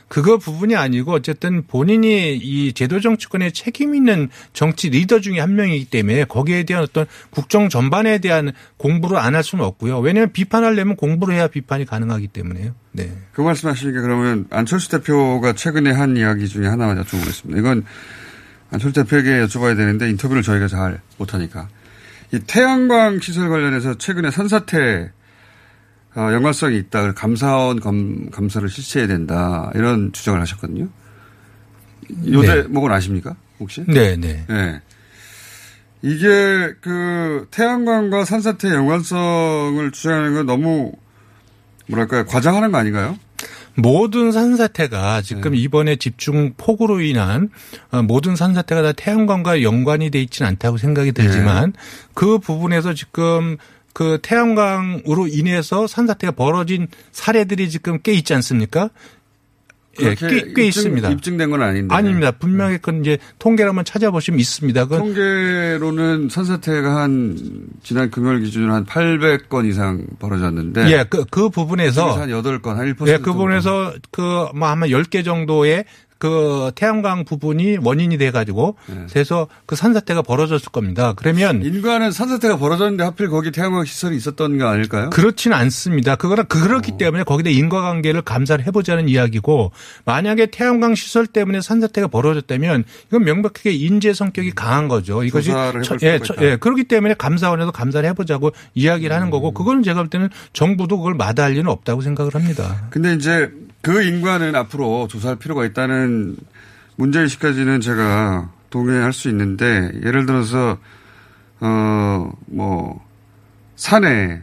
그거 0.08 0.38
부분이 0.38 0.76
아니고 0.76 1.12
어쨌든 1.12 1.66
본인이 1.66 2.36
이 2.36 2.72
제도 2.72 3.00
정치권에 3.00 3.50
책임 3.50 3.94
있는 3.94 4.28
정치 4.52 4.88
리더 4.88 5.20
중에 5.20 5.40
한 5.40 5.56
명이기 5.56 5.86
때문에 5.86 6.24
거기에 6.24 6.62
대한 6.62 6.82
어떤 6.84 7.06
국정 7.30 7.68
전반에 7.68 8.18
대한 8.18 8.52
공부를 8.76 9.18
안 9.18 9.34
할 9.36 9.42
수는 9.44 9.64
없고요. 9.64 9.98
왜냐하면 10.00 10.32
비판하려면 10.32 10.96
공부를 10.96 11.34
해야 11.34 11.46
비판이 11.48 11.84
가능하기 11.84 12.28
때문에요. 12.28 12.74
네. 12.92 13.12
그 13.32 13.42
말씀하시니까 13.42 14.00
그러면 14.00 14.46
안철수 14.50 14.90
대표가 14.90 15.52
최근에 15.52 15.90
한 15.90 16.16
이야기 16.16 16.48
중에 16.48 16.66
하나만 16.66 17.02
여쭤보겠습니다. 17.02 17.58
이건 17.58 17.84
안철수 18.70 18.94
대표에게 19.04 19.44
여쭤봐야 19.44 19.76
되는데 19.76 20.08
인터뷰를 20.08 20.42
저희가 20.42 20.68
잘 20.68 21.00
못하니까. 21.18 21.68
이 22.32 22.38
태양광 22.46 23.20
시설 23.20 23.48
관련해서 23.48 23.98
최근에 23.98 24.30
산사태 24.30 25.10
어, 25.10 25.10
연관성이 26.16 26.78
있다. 26.78 27.12
감사원 27.12 27.80
검, 27.80 28.30
감사를 28.30 28.68
실시해야 28.68 29.06
된다. 29.06 29.70
이런 29.74 30.12
주장을 30.12 30.40
하셨거든요. 30.40 30.84
요 30.84 32.40
네. 32.40 32.62
대목은 32.62 32.90
아십니까? 32.92 33.36
혹시? 33.60 33.84
네, 33.86 34.16
네. 34.16 34.44
네. 34.48 34.80
이게 36.02 36.74
그 36.80 37.46
태양광과 37.50 38.24
산사태 38.24 38.68
연관성을 38.68 39.90
주장하는 39.92 40.34
건 40.34 40.46
너무 40.46 40.92
뭐랄까요 41.88 42.24
과장하는 42.26 42.70
거 42.70 42.78
아닌가요? 42.78 43.18
모든 43.74 44.32
산사태가 44.32 45.22
지금 45.22 45.52
네. 45.52 45.58
이번에 45.58 45.96
집중 45.96 46.54
폭우로 46.56 47.00
인한 47.00 47.50
어, 47.90 48.02
모든 48.02 48.34
산사태가 48.36 48.82
다 48.82 48.92
태양광과 48.92 49.62
연관이 49.62 50.10
돼 50.10 50.20
있지는 50.22 50.48
않다고 50.50 50.78
생각이 50.78 51.12
들지만 51.12 51.72
네. 51.72 51.78
그 52.14 52.38
부분에서 52.38 52.94
지금 52.94 53.58
그 53.96 54.18
태양광으로 54.20 55.26
인해서 55.26 55.86
산사태가 55.86 56.32
벌어진 56.32 56.86
사례들이 57.12 57.70
지금 57.70 57.98
꽤 58.02 58.12
있지 58.12 58.34
않습니까? 58.34 58.90
예, 60.02 60.14
꽤, 60.14 60.26
꽤 60.28 60.36
입증- 60.38 60.64
있습니다. 60.66 61.10
입증된 61.12 61.48
건 61.50 61.62
아닌데. 61.62 61.94
아닙니다. 61.94 62.30
분명히 62.32 62.76
그건 62.76 63.00
이제 63.00 63.16
통계를 63.38 63.70
한번 63.70 63.86
찾아보시면 63.86 64.38
있습니다. 64.38 64.84
그건 64.84 64.98
통계로는 64.98 66.28
산사태가 66.28 66.94
한 66.94 67.38
지난 67.82 68.10
금요일 68.10 68.40
기준으로 68.40 68.74
한 68.74 68.84
800건 68.84 69.66
이상 69.66 70.06
벌어졌는데 70.18 70.90
예, 70.92 71.04
그, 71.08 71.24
그 71.30 71.48
부분에서 71.48 72.20
한 72.20 72.28
8건, 72.28 72.74
한 72.74 72.94
1%. 72.94 73.08
예, 73.08 73.16
그 73.16 73.32
부분에서 73.32 73.94
그, 74.10 74.48
뭐 74.54 74.68
아마 74.68 74.84
10개 74.88 75.24
정도의 75.24 75.86
그 76.18 76.70
태양광 76.74 77.24
부분이 77.24 77.78
원인이 77.82 78.16
돼 78.18 78.30
가지고 78.30 78.76
네. 78.86 79.06
그래서 79.12 79.48
그 79.66 79.76
산사태가 79.76 80.22
벌어졌을 80.22 80.70
겁니다. 80.70 81.12
그러면 81.14 81.62
인간은 81.62 82.10
산사태가 82.10 82.56
벌어졌는데 82.56 83.04
하필 83.04 83.28
거기 83.28 83.50
태양광 83.50 83.84
시설이 83.84 84.16
있었던 84.16 84.58
거 84.58 84.66
아닐까요? 84.66 85.10
그렇지는 85.10 85.56
않습니다. 85.58 86.16
그거는 86.16 86.46
그렇기 86.46 86.92
어. 86.92 86.96
때문에 86.96 87.24
거기다 87.24 87.50
인과관계를 87.50 88.22
감사를 88.22 88.66
해보자는 88.66 89.08
이야기고 89.08 89.72
만약에 90.04 90.46
태양광 90.46 90.94
시설 90.94 91.26
때문에 91.26 91.60
산사태가 91.60 92.08
벌어졌다면 92.08 92.84
이건 93.08 93.24
명백하게 93.24 93.72
인재 93.72 94.14
성격이 94.14 94.52
강한 94.52 94.88
거죠. 94.88 95.22
이것이 95.22 95.50
예, 96.02 96.18
처-. 96.18 96.34
예, 96.40 96.56
그렇기 96.56 96.84
때문에 96.84 97.14
감사원에서 97.14 97.70
감사를 97.72 98.08
해보자고 98.08 98.52
이야기를 98.74 99.14
하는 99.14 99.28
음. 99.28 99.30
거고 99.30 99.52
그거는 99.52 99.82
제가 99.82 100.00
볼 100.00 100.08
때는 100.08 100.30
정부도 100.52 100.98
그걸 100.98 101.14
마다할 101.14 101.52
리는 101.52 101.68
없다고 101.68 102.00
생각을 102.00 102.34
합니다. 102.34 102.86
근데 102.90 103.14
이제 103.14 103.50
그 103.82 104.02
인과는 104.02 104.54
앞으로 104.54 105.08
조사할 105.08 105.36
필요가 105.36 105.64
있다는 105.64 106.36
문제의식까지는 106.96 107.80
제가 107.80 108.50
동의할 108.70 109.12
수 109.12 109.28
있는데 109.28 109.92
예를 110.04 110.26
들어서 110.26 110.78
어 111.60 112.30
뭐 112.46 113.04
산에 113.76 114.42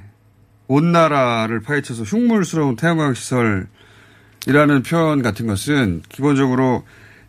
온 0.68 0.92
나라를 0.92 1.62
파헤쳐서 1.62 2.04
흉물스러운 2.04 2.76
태양광 2.76 3.14
시설이라는 3.14 4.84
표현 4.86 5.22
같은 5.22 5.48
것은 5.48 6.04
기본적으로 6.10 6.84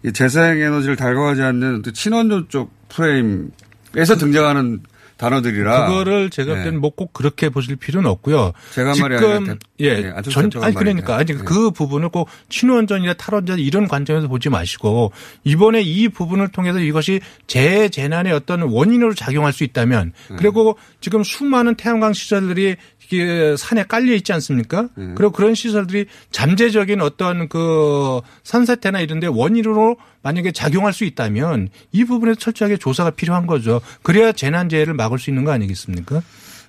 이 0.05 0.13
재생 0.13 0.61
에너지를 0.61 0.97
달궈하지 0.97 1.43
않는 1.43 1.83
또 1.83 1.93
친원조 1.93 2.49
쪽 2.49 2.71
프레임에서 2.89 4.17
등장하는 4.19 4.83
단어들이라 5.25 5.87
그거를 5.89 6.31
제가 6.31 6.49
볼 6.51 6.59
네. 6.59 6.65
때는 6.65 6.81
뭐 6.81 6.91
꼭 6.95 7.13
그렇게 7.13 7.49
보실 7.49 7.75
필요는 7.77 8.09
없고요. 8.09 8.53
제가 8.73 8.93
지금 8.93 9.45
대- 9.47 9.55
예, 9.81 10.01
네, 10.01 10.23
전 10.31 10.49
아니 10.63 10.75
그러니까. 10.75 11.17
아니 11.17 11.27
네. 11.27 11.35
그 11.35 11.71
부분을 11.73 12.09
꼭 12.11 12.29
친원전이나 12.49 13.15
탈원전 13.15 13.59
이런 13.59 13.89
관점에서 13.89 14.29
보지 14.29 14.49
마시고 14.49 15.11
이번에 15.43 15.83
이 15.83 16.09
부분을 16.09 16.49
통해서 16.49 16.79
이것이 16.79 17.21
재재난의 17.49 18.33
어떤 18.33 18.63
원인으로 18.63 19.15
작용할 19.15 19.53
수 19.53 19.65
있다면 19.65 20.13
네. 20.31 20.37
그리고 20.39 20.77
지금 21.01 21.25
수많은 21.25 21.75
태양광 21.75 22.13
시설들이 22.13 22.77
이게 23.05 23.55
산에 23.57 23.85
깔려 23.85 24.15
있지 24.15 24.33
않습니까? 24.33 24.89
네. 24.95 25.13
그리고 25.15 25.33
그런 25.33 25.55
시설들이 25.55 26.07
잠재적인 26.31 27.01
어떤 27.01 27.49
그 27.49 28.21
산사태나 28.43 29.01
이런 29.01 29.21
데 29.21 29.27
원인으로 29.27 29.97
만약에 30.23 30.53
작용할 30.53 30.93
수 30.93 31.05
있다면 31.05 31.69
이 31.93 32.05
부분에 32.05 32.35
철저하게 32.35 32.79
조사가 32.79 33.11
필요한 33.11 33.47
거죠. 33.47 33.81
그래야 34.03 34.33
재난재해를 34.33 34.95
막을 34.95 35.19
수 35.19 35.31
있는 35.31 35.45
거 35.45 35.53
아니겠습니까? 35.53 36.23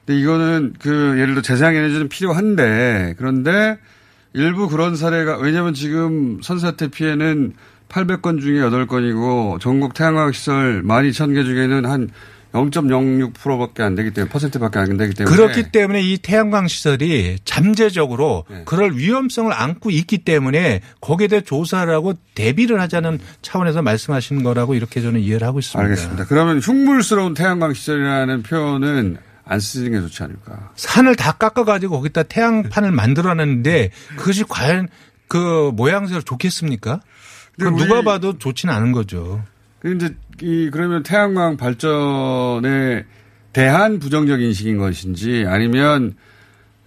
근데 0.05 0.21
이거는 0.21 0.73
그 0.79 1.15
예를 1.17 1.35
들어 1.35 1.41
재생에너지는 1.41 2.09
필요한데 2.09 3.15
그런데 3.17 3.77
일부 4.33 4.67
그런 4.67 4.95
사례가 4.95 5.37
왜냐하면 5.37 5.73
지금 5.73 6.39
선사태 6.41 6.89
피해는 6.89 7.53
800건 7.89 8.41
중에 8.41 8.59
8건이고 8.59 9.59
전국 9.59 9.93
태양광 9.93 10.31
시설 10.31 10.83
12,000개 10.83 11.45
중에는 11.45 11.85
한 11.85 12.09
0.06%밖에 12.55 13.83
안 13.83 13.95
되기 13.95 14.11
때문에 14.11 14.31
퍼센트밖에 14.31 14.79
안 14.79 14.97
되기 14.97 15.13
때문에 15.13 15.35
그렇기 15.35 15.71
때문에 15.71 16.01
이 16.01 16.17
태양광 16.17 16.67
시설이 16.67 17.37
잠재적으로 17.43 18.45
네. 18.49 18.63
그럴 18.65 18.95
위험성을 18.95 19.51
안고 19.51 19.89
있기 19.91 20.19
때문에 20.19 20.81
거기에 21.01 21.27
대해 21.27 21.41
조사를 21.41 21.93
하고 21.93 22.13
대비를 22.33 22.79
하자는 22.79 23.19
차원에서 23.41 23.81
말씀하신 23.81 24.43
거라고 24.43 24.73
이렇게 24.73 25.01
저는 25.01 25.19
이해를 25.19 25.45
하고 25.45 25.59
있습니다. 25.59 25.83
알겠습니다. 25.83 26.25
그러면 26.25 26.59
흉물스러운 26.59 27.33
태양광 27.33 27.73
시설이라는 27.73 28.43
표현은 28.43 29.17
안 29.43 29.59
쓰는 29.59 29.91
게 29.91 29.99
좋지 29.99 30.23
않을까? 30.23 30.71
산을 30.75 31.15
다 31.15 31.33
깎아 31.33 31.65
가지고 31.65 31.97
거기다 31.97 32.23
태양판을 32.23 32.91
만들어놨는데 32.91 33.91
그것이 34.15 34.43
과연 34.47 34.87
그 35.27 35.71
모양새로 35.75 36.21
좋겠습니까? 36.21 37.01
누가 37.57 38.01
봐도 38.01 38.37
좋지는 38.37 38.73
않은 38.73 38.91
거죠. 38.91 39.43
근데 39.79 40.05
이제 40.05 40.15
이 40.41 40.69
그러면 40.71 41.03
태양광 41.03 41.57
발전에 41.57 43.05
대한 43.53 43.99
부정적 43.99 44.41
인식인 44.41 44.77
것인지 44.77 45.45
아니면 45.47 46.15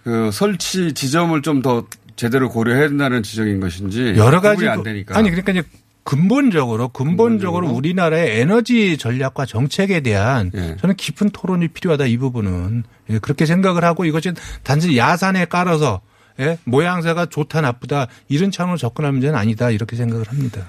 그 0.03 0.29
설치 0.31 0.93
지점을 0.93 1.39
좀 1.41 1.61
더 1.61 1.85
제대로 2.15 2.49
고려해야 2.49 2.89
된다는 2.89 3.23
지적인 3.23 3.59
것인지 3.61 4.13
여러 4.17 4.41
가지 4.41 4.67
안 4.67 4.79
그- 4.79 4.83
되니까 4.83 5.17
아니 5.17 5.29
그러니까 5.29 5.53
이제 5.53 5.63
근본적으로 6.03 6.89
근본적으로 6.89 7.67
근본적으로? 7.67 7.69
우리나라의 7.77 8.41
에너지 8.41 8.97
전략과 8.97 9.45
정책에 9.45 10.01
대한 10.01 10.51
예. 10.55 10.75
저는 10.81 10.95
깊은 10.95 11.29
토론이 11.29 11.69
필요하다 11.69 12.07
이 12.07 12.17
부분은 12.17 12.83
예, 13.11 13.19
그렇게 13.19 13.45
생각을 13.45 13.83
하고 13.85 14.03
이것이 14.05 14.33
단지 14.63 14.97
야산에 14.97 15.45
깔아서 15.45 16.01
예, 16.39 16.57
모양새가 16.65 17.27
좋다 17.27 17.61
나쁘다 17.61 18.07
이런 18.27 18.51
차원으로 18.51 18.77
접근할 18.77 19.11
문제는 19.13 19.37
아니다 19.37 19.69
이렇게 19.69 19.95
생각을 19.95 20.27
합니다. 20.27 20.65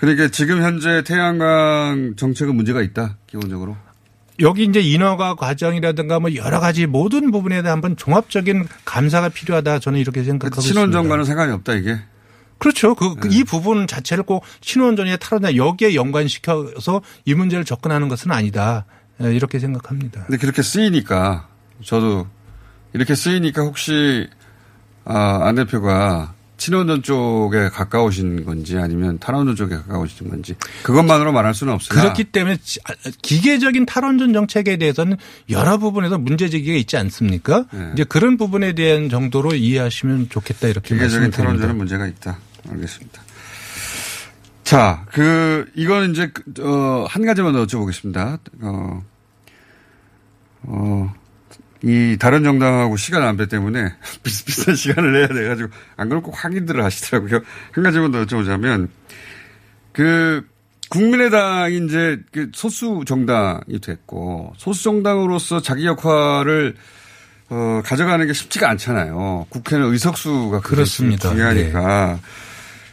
그러니까 0.00 0.28
지금 0.28 0.62
현재 0.62 1.02
태양광 1.04 2.14
정책은 2.16 2.54
문제가 2.56 2.82
있다 2.82 3.16
기본적으로 3.26 3.76
여기 4.40 4.64
이제 4.64 4.80
인허가 4.80 5.34
과정이라든가 5.34 6.18
뭐 6.18 6.34
여러 6.34 6.60
가지 6.60 6.86
모든 6.86 7.30
부분에 7.30 7.62
대한 7.62 7.76
한번 7.76 7.96
종합적인 7.96 8.66
감사가 8.86 9.28
필요하다 9.28 9.78
저는 9.80 10.00
이렇게 10.00 10.24
생각하고 10.24 10.60
있습니다. 10.60 10.72
친원전과는 10.72 11.24
상관이 11.24 11.52
없다 11.52 11.74
이게 11.74 11.98
그렇죠. 12.58 12.94
그, 12.94 13.14
네. 13.14 13.20
그이 13.20 13.44
부분 13.44 13.86
자체를 13.86 14.24
꼭 14.24 14.44
신원전에 14.60 15.16
탈환 15.16 15.56
여기에 15.56 15.94
연관시켜서 15.94 17.00
이 17.24 17.34
문제를 17.34 17.64
접근하는 17.64 18.08
것은 18.08 18.30
아니다. 18.30 18.84
예, 19.22 19.34
이렇게 19.34 19.58
생각합니다. 19.58 20.24
근데 20.24 20.38
그렇게 20.38 20.62
쓰이니까 20.62 21.48
저도 21.82 22.26
이렇게 22.92 23.14
쓰이니까 23.14 23.62
혹시 23.62 24.28
아, 25.04 25.40
안 25.42 25.54
대표가 25.54 26.34
친원전 26.60 27.02
쪽에 27.02 27.70
가까우신 27.70 28.44
건지 28.44 28.76
아니면 28.76 29.18
탈원전 29.18 29.56
쪽에 29.56 29.76
가까우신 29.76 30.28
건지 30.28 30.54
그것만으로 30.82 31.32
말할 31.32 31.54
수는 31.54 31.72
없으나 31.72 32.02
그렇기 32.02 32.24
때문에 32.24 32.58
지- 32.62 32.78
아, 32.86 32.92
기계적인 33.22 33.86
탈원전 33.86 34.34
정책에 34.34 34.76
대해서는 34.76 35.16
여러 35.48 35.78
부분에서 35.78 36.18
문제제기가 36.18 36.76
있지 36.78 36.98
않습니까? 36.98 37.64
네. 37.72 37.90
이제 37.94 38.04
그런 38.04 38.36
부분에 38.36 38.74
대한 38.74 39.08
정도로 39.08 39.54
이해하시면 39.54 40.28
좋겠다 40.28 40.68
이렇게 40.68 40.94
기계적인 40.94 41.30
탈원전은. 41.30 41.76
문제가 41.78 42.06
있다. 42.06 42.38
알겠습니다. 42.70 43.22
자, 44.62 45.04
그, 45.10 45.64
이거는 45.74 46.12
이제, 46.12 46.30
그, 46.32 46.44
어, 46.60 47.06
한 47.08 47.24
가지만 47.24 47.54
더 47.54 47.64
여쭤보겠습니다. 47.66 48.38
어, 48.62 49.02
어, 50.62 51.14
이 51.82 52.16
다른 52.18 52.44
정당하고 52.44 52.96
시간 52.96 53.22
안배 53.22 53.46
때문에 53.46 53.94
비슷비슷한 54.22 54.74
시간을 54.74 55.12
내야 55.12 55.28
돼가지고 55.28 55.70
안 55.96 56.08
그러면 56.08 56.22
꼭 56.22 56.34
확인들을 56.44 56.82
하시더라고요. 56.84 57.40
한 57.72 57.84
가지만 57.84 58.10
더 58.12 58.24
여쭤보자면 58.24 58.88
그 59.92 60.46
국민의당이 60.90 61.86
이제 61.86 62.20
그 62.32 62.50
소수 62.52 63.04
정당이 63.06 63.80
됐고 63.80 64.52
소수 64.56 64.82
정당으로서 64.84 65.62
자기 65.62 65.86
역할을 65.86 66.74
어, 67.48 67.82
가져가는 67.84 68.24
게 68.26 68.32
쉽지가 68.32 68.68
않잖아요. 68.70 69.46
국회는 69.48 69.86
의석수가 69.92 70.60
그렇습니다. 70.60 71.30
중요하니까. 71.30 72.20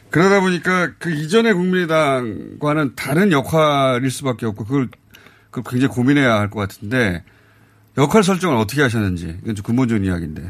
그러다 0.09 0.39
보니까 0.39 0.91
그 0.97 1.12
이전의 1.12 1.53
국민의당과는 1.53 2.93
다른 2.95 3.31
역할일 3.31 4.09
수밖에 4.09 4.45
없고 4.45 4.63
그걸, 4.65 4.89
그걸 5.51 5.71
굉장히 5.71 5.93
고민해야 5.93 6.39
할 6.39 6.49
것 6.49 6.59
같은데 6.62 7.23
역할 7.97 8.23
설정을 8.23 8.57
어떻게 8.57 8.81
하셨는지 8.81 9.38
이건 9.43 9.55
좀 9.55 9.63
근본적인 9.63 10.05
이야기인데. 10.05 10.43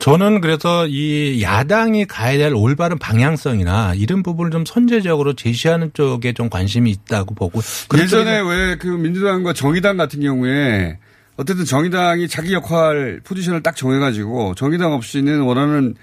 저는 0.00 0.40
그래서 0.40 0.86
이 0.86 1.42
야당이 1.42 2.04
가야 2.06 2.38
될 2.38 2.54
올바른 2.54 2.98
방향성이나 2.98 3.94
이런 3.96 4.22
부분을 4.22 4.52
좀 4.52 4.64
선제적으로 4.64 5.34
제시하는 5.34 5.90
쪽에 5.92 6.32
좀 6.32 6.48
관심이 6.48 6.88
있다고 6.90 7.34
보고 7.34 7.60
예전에 7.96 8.40
왜 8.40 8.76
그 8.78 8.86
민주당과 8.86 9.54
정의당 9.54 9.96
같은 9.96 10.20
경우에 10.20 10.98
어쨌든 11.36 11.64
정의당이 11.64 12.28
자기 12.28 12.52
역할 12.52 13.20
포지션을 13.24 13.62
딱 13.62 13.74
정해가지고 13.74 14.54
정의당 14.54 14.92
없이는 14.92 15.40
원하는 15.40 15.94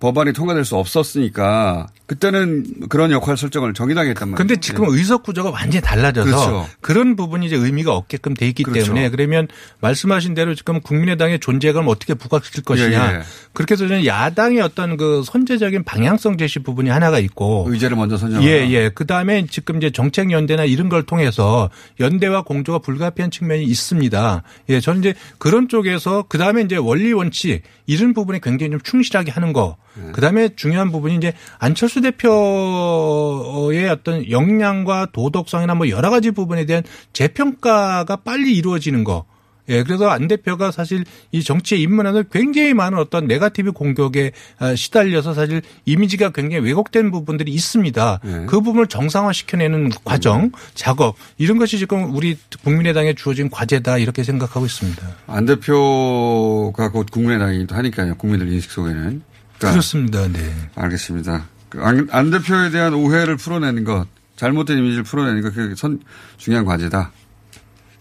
법안이 0.00 0.32
통과될 0.32 0.64
수 0.64 0.76
없었으니까 0.76 1.86
그때는 2.06 2.66
그런 2.90 3.10
역할 3.10 3.38
설정을 3.38 3.72
정의당이 3.72 4.10
했단 4.10 4.28
말이에요. 4.28 4.36
근데 4.36 4.60
지금 4.60 4.86
의석 4.88 5.22
구조가 5.22 5.50
완전히 5.50 5.80
달라져서 5.80 6.24
그렇죠. 6.26 6.68
그런 6.82 7.16
부분이 7.16 7.46
이제 7.46 7.56
의미가 7.56 7.96
없게끔 7.96 8.34
돼 8.34 8.46
있기 8.48 8.64
그렇죠. 8.64 8.86
때문에 8.86 9.08
그러면 9.08 9.48
말씀하신 9.80 10.34
대로 10.34 10.54
지금 10.54 10.80
국민의당의 10.80 11.40
존재감을 11.40 11.88
어떻게 11.88 12.12
부각시킬 12.12 12.62
것이냐 12.64 13.12
예, 13.12 13.16
예. 13.16 13.22
그렇게 13.54 13.72
해서 13.72 13.88
저는 13.88 14.04
야당의 14.04 14.60
어떤 14.60 14.98
그 14.98 15.22
선제적인 15.24 15.84
방향성 15.84 16.36
제시 16.36 16.58
부분이 16.58 16.90
하나가 16.90 17.18
있고 17.18 17.66
의제를 17.70 17.96
먼저 17.96 18.18
선정하라. 18.18 18.46
예, 18.46 18.68
예. 18.70 18.90
그 18.94 19.06
다음에 19.06 19.46
지금 19.48 19.78
이제 19.78 19.90
정책 19.90 20.30
연대나 20.30 20.64
이런 20.64 20.90
걸 20.90 21.04
통해서 21.04 21.70
연대와 22.00 22.42
공조가 22.42 22.80
불가피한 22.80 23.30
측면이 23.30 23.64
있습니다. 23.64 24.42
예, 24.68 24.80
저는 24.80 25.00
이제 25.00 25.14
그런 25.38 25.68
쪽에서 25.68 26.24
그 26.28 26.36
다음에 26.36 26.60
이제 26.60 26.76
원리 26.76 27.14
원칙 27.14 27.62
이런 27.86 28.12
부분에 28.12 28.40
굉장히 28.42 28.72
좀 28.72 28.80
충실하게 28.80 29.30
하는 29.30 29.54
거. 29.54 29.78
그 30.12 30.20
다음에 30.20 30.50
중요한 30.56 30.90
부분이 30.90 31.16
이제 31.16 31.32
안철수 31.58 32.00
대표의 32.00 33.88
어떤 33.88 34.28
역량과 34.30 35.08
도덕성이나 35.12 35.74
뭐 35.74 35.88
여러 35.88 36.10
가지 36.10 36.30
부분에 36.30 36.66
대한 36.66 36.82
재평가가 37.12 38.16
빨리 38.16 38.56
이루어지는 38.56 39.04
거. 39.04 39.24
예, 39.68 39.82
그래서 39.82 40.08
안 40.08 40.28
대표가 40.28 40.70
사실 40.70 41.04
이 41.32 41.42
정치에 41.42 41.78
입문하는 41.78 42.24
굉장히 42.30 42.74
많은 42.74 42.98
어떤 42.98 43.26
네가티브 43.26 43.72
공격에 43.72 44.32
아, 44.58 44.74
시달려서 44.74 45.32
사실 45.32 45.62
이미지가 45.86 46.30
굉장히 46.30 46.64
왜곡된 46.64 47.10
부분들이 47.10 47.52
있습니다. 47.52 48.20
네. 48.22 48.46
그 48.46 48.60
부분을 48.60 48.88
정상화시켜내는 48.88 49.90
과정, 50.04 50.52
작업 50.74 51.16
이런 51.38 51.58
것이 51.58 51.78
지금 51.78 52.14
우리 52.14 52.36
국민의당에 52.62 53.14
주어진 53.14 53.48
과제다 53.48 53.98
이렇게 53.98 54.22
생각하고 54.22 54.66
있습니다. 54.66 55.02
안 55.26 55.46
대표가 55.46 56.90
곧 56.90 57.10
국민의당이기도 57.10 57.74
하니까요. 57.74 58.16
국민들 58.16 58.52
인식 58.52 58.70
속에는. 58.70 59.22
그러니까 59.64 59.70
그렇습니다. 59.70 60.28
네. 60.28 60.54
알겠습니다. 60.74 61.46
그 61.68 61.82
안, 61.82 62.08
안 62.10 62.30
대표에 62.30 62.70
대한 62.70 62.94
오해를 62.94 63.36
풀어내는 63.36 63.84
것, 63.84 64.06
잘못된 64.36 64.78
이미지를 64.78 65.02
풀어내는 65.02 65.42
것, 65.42 65.54
그게 65.54 65.74
선, 65.74 66.00
중요한 66.36 66.64
과제다. 66.64 67.12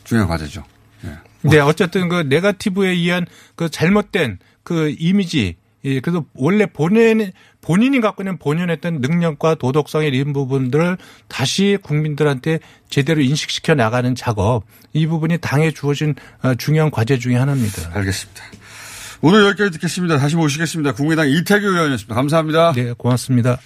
중요한 0.03 0.27
과제죠. 0.29 0.63
예. 1.05 1.17
네, 1.41 1.59
어쨌든 1.59 2.09
그 2.09 2.21
네가티브에 2.21 2.89
의한 2.89 3.25
그 3.55 3.69
잘못된 3.69 4.39
그 4.63 4.93
이미지, 4.99 5.55
예, 5.85 5.99
그래서 5.99 6.25
원래 6.33 6.65
본인, 6.65 7.31
본인이 7.61 7.99
갖고 7.99 8.23
있는 8.23 8.37
본연했던 8.37 9.01
능력과 9.01 9.55
도덕성의 9.55 10.09
이런 10.09 10.33
부분들을 10.33 10.97
다시 11.27 11.77
국민들한테 11.81 12.59
제대로 12.89 13.21
인식시켜 13.21 13.73
나가는 13.73 14.13
작업, 14.15 14.63
이 14.93 15.07
부분이 15.07 15.39
당에 15.39 15.71
주어진 15.71 16.15
어, 16.41 16.55
중요한 16.55 16.91
과제 16.91 17.17
중의 17.17 17.37
하나입니다. 17.37 17.91
알겠습니다. 17.93 18.43
오늘 19.25 19.45
여기까지 19.45 19.71
듣겠습니다. 19.71 20.17
다시 20.17 20.35
모시겠습니다. 20.35 20.91
국민의당 20.95 21.29
이태규 21.29 21.65
의원이었습니다. 21.65 22.13
감사합니다. 22.13 22.73
네, 22.73 22.91
고맙습니다. 22.91 23.57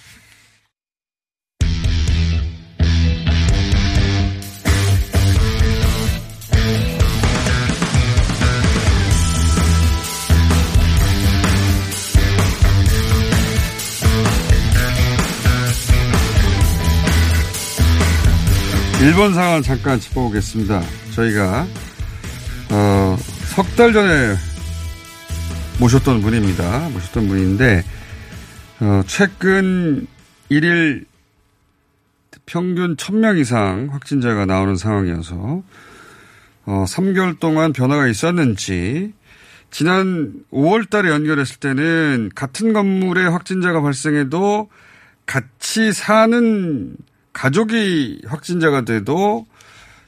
일본 19.02 19.34
상황 19.34 19.62
잠깐 19.62 19.98
짚어보겠습니다. 19.98 20.82
저희가 21.14 21.66
어, 22.70 23.16
석 23.54 23.66
달 23.76 23.92
전에 23.92 24.36
모셨던 25.78 26.22
분입니다. 26.22 26.88
모셨던 26.88 27.28
분인데, 27.28 27.84
어, 28.80 29.02
최근 29.06 30.06
1일 30.50 31.04
평균 32.46 32.96
1000명 32.96 33.38
이상 33.38 33.88
확진자가 33.92 34.44
나오는 34.44 34.74
상황이어서, 34.74 35.62
어, 36.66 36.84
3개월 36.86 37.38
동안 37.38 37.72
변화가 37.72 38.08
있었는지, 38.08 39.12
지난 39.70 40.32
5월 40.50 40.90
달에 40.90 41.10
연결했을 41.10 41.58
때는 41.58 42.30
같은 42.34 42.72
건물에 42.72 43.26
확진자가 43.26 43.80
발생해도 43.80 44.68
같이 45.26 45.92
사는 45.92 46.96
가족이 47.32 48.22
확진자가 48.26 48.80
돼도 48.80 49.46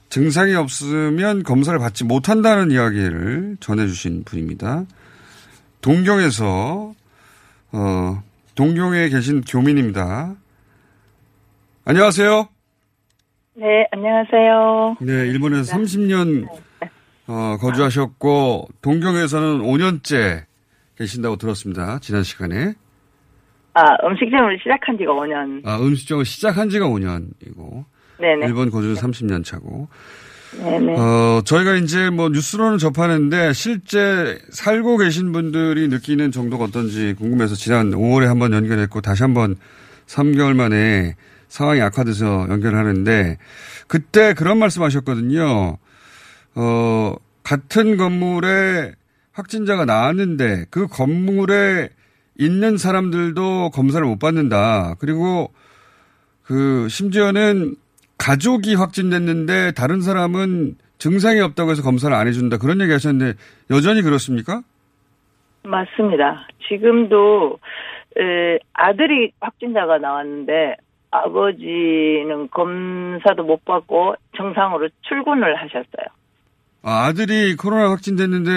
증상이 0.09 0.55
없으면 0.55 1.45
검사를 1.45 1.79
받지 1.79 2.05
못한다는 2.05 2.73
이야기를 2.73 3.59
전해주신 3.61 4.25
분입니다. 4.25 4.87
동경에서 5.81 6.95
어, 7.73 8.23
동경에 8.55 9.09
계신 9.09 9.41
교민입니다. 9.43 10.35
안녕하세요. 11.85 12.49
네, 13.55 13.87
안녕하세요. 13.93 14.97
네, 15.01 15.13
일본에서 15.29 15.77
30년 15.77 16.47
어, 17.27 17.57
거주하셨고 17.59 18.69
동경에서는 18.83 19.61
5년째 19.61 20.45
계신다고 20.97 21.37
들었습니다. 21.37 21.99
지난 22.01 22.23
시간에. 22.23 22.75
아, 23.73 23.83
음식점을 24.05 24.59
시작한 24.63 24.99
지가 24.99 25.13
5년. 25.13 25.67
아, 25.67 25.79
음식점을 25.79 26.25
시작한 26.25 26.69
지가 26.69 26.87
5년이고. 26.87 27.85
네네. 28.19 28.47
일본 28.47 28.71
거주는 28.71 28.95
30년 28.97 29.45
차고. 29.45 29.89
네네. 30.59 30.95
어, 30.99 31.43
저희가 31.45 31.75
이제 31.77 32.11
뭐 32.11 32.29
뉴스로는 32.29 32.79
접하는데 32.79 33.53
실제 33.53 34.39
살고 34.51 34.99
계신 34.99 35.33
분들이 35.33 35.89
느끼는 35.89 36.33
정도가 36.33 36.65
어떤지 36.65 37.15
궁금해서 37.17 37.55
지난 37.55 37.91
5월에 37.93 38.25
한번 38.27 38.53
연결했고 38.53 39.01
다시 39.01 39.23
한번 39.23 39.57
3개월 40.07 40.55
만에 40.55 41.15
상황이 41.49 41.81
악화돼서 41.81 42.47
연결하는데 42.49 43.39
그때 43.87 44.35
그런 44.35 44.59
말씀 44.59 44.83
하셨거든요. 44.83 45.79
어, 46.55 47.17
같은 47.43 47.97
건물에 47.97 48.93
확진자가 49.33 49.85
나왔는데 49.85 50.67
그 50.71 50.87
건물에 50.87 51.91
있는 52.39 52.77
사람들도 52.77 53.71
검사를 53.71 54.05
못 54.05 54.19
받는다. 54.19 54.95
그리고 54.99 55.53
그 56.43 56.89
심지어는 56.89 57.77
가족이 58.21 58.75
확진됐는데 58.75 59.73
다른 59.73 60.03
사람은 60.03 60.77
증상이 60.99 61.41
없다고 61.41 61.71
해서 61.71 61.83
검사를 61.83 62.15
안 62.15 62.29
해준다. 62.29 62.59
그런 62.59 62.81
얘기 62.83 62.93
하셨는데 62.93 63.39
여전히 63.71 64.03
그렇습니까? 64.03 64.61
맞습니다. 65.65 66.47
지금도 66.69 67.59
에, 68.19 68.59
아들이 68.75 69.33
확진자가 69.41 69.99
나왔는데 69.99 70.77
아버지는 71.11 72.49
검사도 72.51 73.43
못 73.43 73.65
받고 73.65 74.15
정상으로 74.37 74.89
출근을 75.03 75.57
하셨어요. 75.57 76.07
아, 76.83 77.07
아들이 77.07 77.57
코로나 77.57 77.91
확진됐는데 77.91 78.51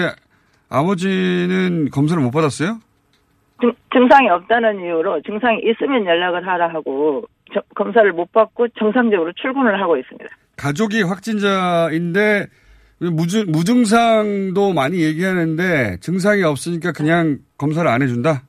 아버지는 0.68 1.88
검사를 1.90 2.22
못 2.22 2.30
받았어요? 2.30 2.78
증, 3.60 3.72
증상이 3.92 4.28
없다는 4.28 4.80
이유로 4.80 5.22
증상이 5.22 5.60
있으면 5.64 6.04
연락을 6.04 6.46
하라 6.46 6.68
하고 6.68 7.26
저- 7.54 7.62
검사를 7.74 8.10
못 8.12 8.30
받고 8.32 8.68
정상적으로 8.78 9.32
출근을 9.32 9.80
하고 9.80 9.96
있습니다. 9.96 10.28
가족이 10.56 11.02
확진자인데 11.02 12.46
무증, 12.98 13.50
무증상도 13.50 14.72
많이 14.72 15.02
얘기하는데 15.02 15.98
증상이 16.00 16.42
없으니까 16.42 16.92
그냥 16.92 17.38
검사를 17.58 17.88
안 17.88 18.02
해준다? 18.02 18.42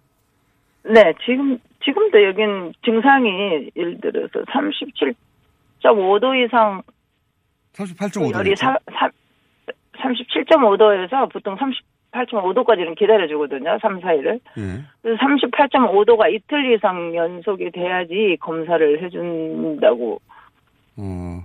네, 0.84 1.14
지금 1.26 1.58
지금도 1.84 2.24
여긴 2.24 2.74
증상이 2.84 3.70
예를 3.76 4.00
들어서 4.02 4.44
37.5도 4.52 6.46
이상 6.46 6.82
38.5도. 7.74 8.34
열이 8.34 8.56
사, 8.56 8.78
사, 8.94 9.10
37.5도에서 9.98 11.32
보통 11.32 11.56
38.5도까지는 12.16 12.96
기다려주거든요. 12.96 13.78
3, 13.82 14.00
4일을. 14.00 14.40
예. 14.58 14.82
그래서 15.02 15.20
38.5도가 15.22 16.34
이틀 16.34 16.74
이상 16.74 17.16
연속이 17.16 17.72
돼야지 17.72 18.38
검사를 18.40 19.04
해준다고 19.04 20.22
어, 20.98 21.44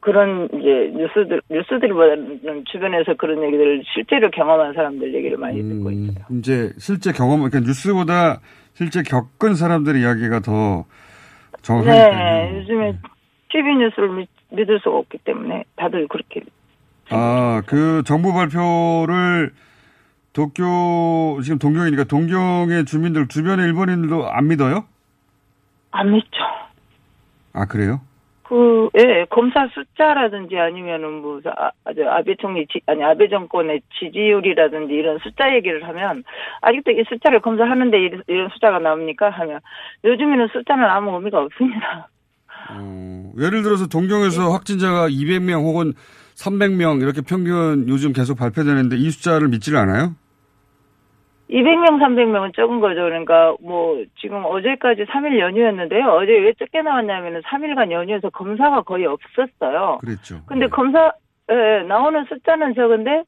그런 0.00 0.48
이제 0.54 0.92
뉴스들 0.94 1.42
뉴스들보다는 1.50 2.64
주변에서 2.66 3.14
그런 3.14 3.42
얘기들을 3.42 3.82
실제로 3.92 4.30
경험한 4.30 4.72
사람들 4.74 5.14
얘기를 5.14 5.36
많이 5.36 5.62
듣고 5.62 5.88
음, 5.88 5.92
있어요. 5.92 6.24
이제 6.38 6.72
실제 6.78 7.12
경험, 7.12 7.40
그러니까 7.40 7.60
뉴스보다 7.60 8.40
실제 8.74 9.02
겪은 9.02 9.54
사람들의 9.54 10.00
이야기가 10.00 10.40
더 10.40 10.84
정확하니까요. 11.62 12.50
네, 12.52 12.58
요즘에 12.58 12.98
TV 13.50 13.76
뉴스를 13.76 14.10
믿, 14.10 14.28
믿을 14.50 14.78
수가 14.80 14.96
없기 14.98 15.18
때문에 15.18 15.64
다들 15.76 16.06
그렇게 16.08 16.40
아, 17.10 17.62
그 17.66 18.02
정부 18.04 18.32
발표를 18.32 19.52
도쿄, 20.32 21.40
지금 21.42 21.58
동경이니까 21.58 22.04
동경의 22.04 22.84
주민들, 22.84 23.28
주변의 23.28 23.66
일본인들도 23.66 24.28
안 24.28 24.48
믿어요? 24.48 24.84
안 25.92 26.12
믿죠. 26.12 26.42
아, 27.52 27.64
그래요? 27.64 28.00
그, 28.42 28.88
예, 28.96 29.24
검사 29.30 29.66
숫자라든지 29.68 30.56
아니면은 30.56 31.20
뭐, 31.20 31.40
아, 31.46 31.70
아베 31.84 32.36
총리, 32.36 32.66
지, 32.66 32.80
아니, 32.86 33.02
아베 33.02 33.28
정권의 33.28 33.80
지지율이라든지 33.98 34.92
이런 34.92 35.18
숫자 35.18 35.52
얘기를 35.54 35.88
하면, 35.88 36.22
아직도 36.60 36.92
이 36.92 37.02
숫자를 37.08 37.40
검사하는데 37.40 37.98
이런, 37.98 38.22
이런 38.28 38.48
숫자가 38.50 38.78
나옵니까? 38.78 39.30
하면, 39.30 39.60
요즘에는 40.04 40.48
숫자는 40.52 40.84
아무 40.84 41.14
의미가 41.16 41.40
없습니다. 41.40 42.08
어, 42.70 43.32
예를 43.38 43.62
들어서 43.62 43.88
동경에서 43.88 44.50
확진자가 44.50 45.08
200명 45.08 45.62
혹은 45.64 45.92
300명 46.36 47.00
이렇게 47.02 47.22
평균 47.22 47.88
요즘 47.88 48.12
계속 48.12 48.36
발표되는데 48.36 48.96
이 48.96 49.10
숫자를 49.10 49.48
믿지를 49.48 49.78
않아요? 49.78 50.14
200명, 51.48 52.00
300명은 52.02 52.54
적은 52.56 52.80
거죠. 52.80 53.02
그러니까 53.02 53.54
뭐, 53.60 54.02
지금 54.20 54.44
어제까지 54.44 55.04
3일 55.04 55.38
연휴였는데요. 55.38 56.04
어제 56.08 56.32
왜 56.32 56.52
적게 56.58 56.82
나왔냐면은 56.82 57.40
3일간 57.42 57.92
연휴에서 57.92 58.30
검사가 58.30 58.82
거의 58.82 59.06
없었어요. 59.06 59.98
그랬죠. 60.00 60.42
근데 60.46 60.66
검사, 60.66 61.12
예, 61.50 61.86
나오는 61.86 62.24
숫자는 62.24 62.74
적은데, 62.74 63.22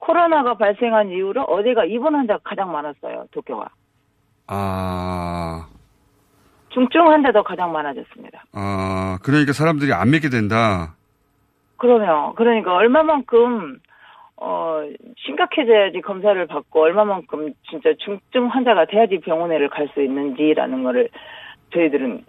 코로나가 0.00 0.54
발생한 0.54 1.10
이후로 1.10 1.42
어제가 1.42 1.84
입원 1.84 2.16
환자가 2.16 2.40
가장 2.42 2.72
많았어요, 2.72 3.26
도쿄가. 3.30 3.68
아, 4.48 5.68
중증 6.70 7.08
환자도 7.08 7.44
가장 7.44 7.72
많아졌습니다. 7.72 8.44
아, 8.52 9.18
그러니까 9.22 9.52
사람들이 9.52 9.92
안 9.92 10.10
믿게 10.10 10.28
된다. 10.28 10.96
그러면, 11.84 12.34
그러니까 12.34 12.74
얼마만큼, 12.74 13.78
어, 14.38 14.82
심각해져야지 15.18 16.00
검사를 16.00 16.46
받고, 16.46 16.80
얼마만큼 16.80 17.52
진짜 17.68 17.90
중증 17.98 18.46
환자가 18.48 18.86
돼야지 18.86 19.20
병원에를 19.20 19.68
갈 19.68 19.86
수 19.92 20.02
있는지라는 20.02 20.82
거를 20.82 21.10
저희들은 21.74 22.24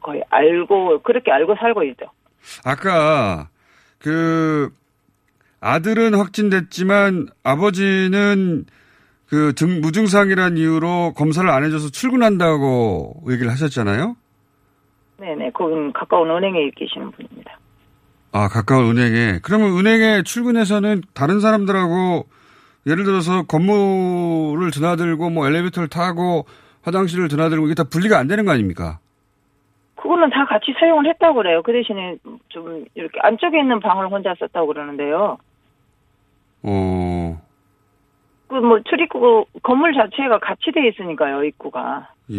거의 0.00 0.24
알고, 0.28 1.02
그렇게 1.02 1.30
알고 1.30 1.54
살고 1.54 1.84
있죠. 1.84 2.06
아까 2.64 3.48
그 4.00 4.70
아들은 5.60 6.14
확진됐지만 6.14 7.28
아버지는 7.44 8.64
그 9.28 9.54
등, 9.54 9.80
무증상이란 9.80 10.56
이유로 10.56 11.12
검사를 11.14 11.48
안 11.48 11.62
해줘서 11.62 11.90
출근한다고 11.90 13.22
얘기를 13.30 13.52
하셨잖아요. 13.52 14.16
네네, 15.18 15.50
거긴 15.50 15.92
가까운 15.92 16.30
은행에 16.30 16.70
계시는 16.74 17.12
분입니다. 17.12 17.58
아, 18.32 18.48
가까운 18.48 18.96
은행에. 18.96 19.40
그러면 19.42 19.76
은행에 19.78 20.22
출근해서는 20.22 21.02
다른 21.14 21.40
사람들하고 21.40 22.26
예를 22.86 23.04
들어서 23.04 23.42
건물을 23.42 24.70
드나들고 24.70 25.30
뭐 25.30 25.46
엘리베이터를 25.48 25.88
타고 25.88 26.46
화장실을 26.82 27.28
드나들고 27.28 27.66
이게 27.66 27.74
다 27.74 27.84
분리가 27.84 28.18
안 28.18 28.26
되는 28.28 28.44
거 28.44 28.52
아닙니까? 28.52 28.98
그거는 29.96 30.30
다 30.30 30.46
같이 30.46 30.72
사용을 30.78 31.06
했다고 31.10 31.34
그래요. 31.34 31.62
그 31.62 31.72
대신에 31.72 32.16
좀 32.48 32.84
이렇게 32.94 33.18
안쪽에 33.20 33.60
있는 33.60 33.80
방을 33.80 34.08
혼자 34.08 34.34
썼다고 34.38 34.68
그러는데요. 34.68 35.36
어, 36.62 37.42
그 38.48 38.54
뭐 38.54 38.80
출입구 38.88 39.44
건물 39.62 39.92
자체가 39.94 40.38
같이 40.40 40.72
돼 40.72 40.88
있으니까요, 40.88 41.44
입구가. 41.44 42.08
예. 42.32 42.38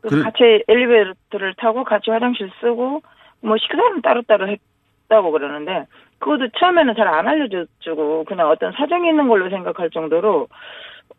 그래서 0.00 0.08
그래- 0.08 0.22
같이 0.22 0.64
엘리베이터를 0.68 1.54
타고 1.56 1.84
같이 1.84 2.10
화장실 2.10 2.50
쓰고 2.60 3.02
뭐 3.40 3.56
식사는 3.58 4.02
따로따로 4.02 4.48
했다고 4.48 5.30
그러는데 5.30 5.86
그것도 6.18 6.48
처음에는 6.58 6.94
잘 6.96 7.06
안 7.08 7.26
알려주고 7.28 8.24
그냥 8.24 8.48
어떤 8.48 8.72
사정이 8.72 9.08
있는 9.08 9.28
걸로 9.28 9.48
생각할 9.50 9.90
정도로 9.90 10.48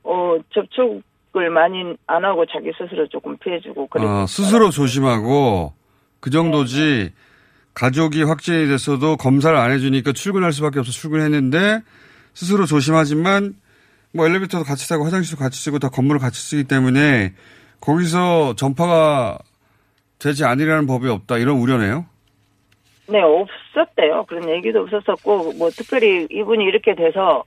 어 0.04 0.38
접촉을 0.54 1.50
많이 1.50 1.96
안 2.08 2.26
하고 2.26 2.46
자기 2.46 2.72
스스로 2.78 3.08
조금 3.08 3.38
피해주고 3.38 3.88
그랬 3.88 4.06
아, 4.06 4.26
스스로 4.28 4.70
조심하고 4.70 5.74
그 6.20 6.30
정도지 6.30 7.14
가족이 7.74 8.24
확진이 8.24 8.68
됐어도 8.68 9.18
검사를 9.18 9.56
안 9.56 9.72
해주니까 9.72 10.12
출근할 10.14 10.52
수밖에 10.52 10.80
없어 10.80 10.92
출근했는데 10.92 11.82
스스로 12.34 12.66
조심하지만 12.66 13.54
뭐 14.14 14.26
엘리베이터도 14.26 14.64
같이 14.64 14.90
타고 14.90 15.06
화장실도 15.06 15.38
같이 15.42 15.60
쓰고 15.62 15.78
다 15.80 15.90
건물을 15.90 16.20
같이 16.20 16.42
쓰기 16.42 16.64
때문에 16.64 17.34
거기서 17.80 18.56
전파가 18.56 19.38
되지 20.20 20.46
않으라는 20.46 20.88
법이 20.88 21.08
없다 21.08 21.38
이런 21.38 21.58
우려네요. 21.58 22.06
네, 23.10 23.22
없었대요. 23.22 24.26
그런 24.28 24.50
얘기도 24.50 24.82
없었었고, 24.82 25.54
뭐, 25.54 25.70
특별히 25.70 26.28
이분이 26.30 26.66
이렇게 26.66 26.94
돼서, 26.94 27.44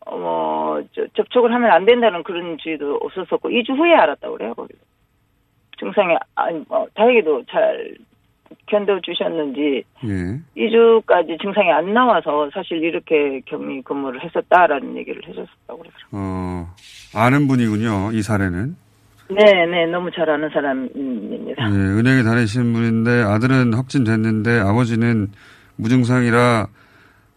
어, 0.00 0.16
뭐, 0.16 0.82
저, 0.92 1.06
접촉을 1.14 1.52
하면 1.54 1.70
안 1.70 1.84
된다는 1.84 2.22
그런 2.24 2.58
주의도 2.58 2.96
없었었고, 2.96 3.48
2주 3.48 3.76
후에 3.78 3.94
알았다고 3.94 4.36
그래요, 4.36 4.54
거기서. 4.54 4.80
증상이, 5.78 6.16
아니, 6.34 6.64
뭐, 6.68 6.86
다행히도 6.94 7.44
잘 7.48 7.94
견뎌주셨는지, 8.66 9.84
예. 10.04 10.40
2주까지 10.56 11.40
증상이 11.40 11.70
안 11.70 11.92
나와서 11.92 12.50
사실 12.52 12.82
이렇게 12.82 13.40
격리 13.46 13.82
근무를 13.82 14.22
했었다라는 14.24 14.96
얘기를 14.96 15.22
해줬었다고 15.28 15.78
그러더라고요. 15.78 16.10
어, 16.12 16.74
아는 17.14 17.46
분이군요. 17.46 18.12
이 18.12 18.22
사례는. 18.22 18.76
네, 19.34 19.66
네, 19.66 19.86
너무 19.86 20.10
잘 20.10 20.28
아는 20.30 20.48
사람입니다. 20.50 21.64
예, 21.70 21.74
은행에 21.74 22.22
다니시는 22.22 22.72
분인데 22.72 23.22
아들은 23.22 23.74
확진됐는데 23.74 24.60
아버지는 24.60 25.28
무증상이라 25.76 26.66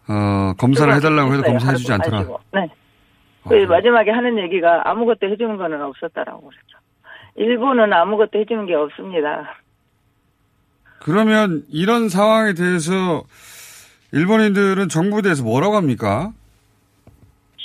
어, 0.08 0.52
검사를 0.58 0.92
해달라고 0.94 1.32
해도 1.32 1.42
했어요. 1.42 1.52
검사해주지 1.52 1.92
않더라. 1.92 2.18
하시고. 2.18 2.40
네. 2.54 2.68
어, 3.44 3.48
그 3.48 3.54
마지막에 3.68 4.10
하는 4.10 4.38
얘기가 4.38 4.82
아무것도 4.84 5.28
해주는 5.30 5.56
거는 5.56 5.82
없었다라고 5.82 6.40
그랬죠. 6.48 6.78
일본은 7.36 7.92
아무것도 7.92 8.38
해주는 8.38 8.66
게 8.66 8.74
없습니다. 8.74 9.56
그러면 11.00 11.62
이런 11.70 12.08
상황에 12.08 12.54
대해서 12.54 13.22
일본인들은 14.12 14.88
정부에 14.88 15.22
대해서 15.22 15.44
뭐라고 15.44 15.76
합니까? 15.76 16.32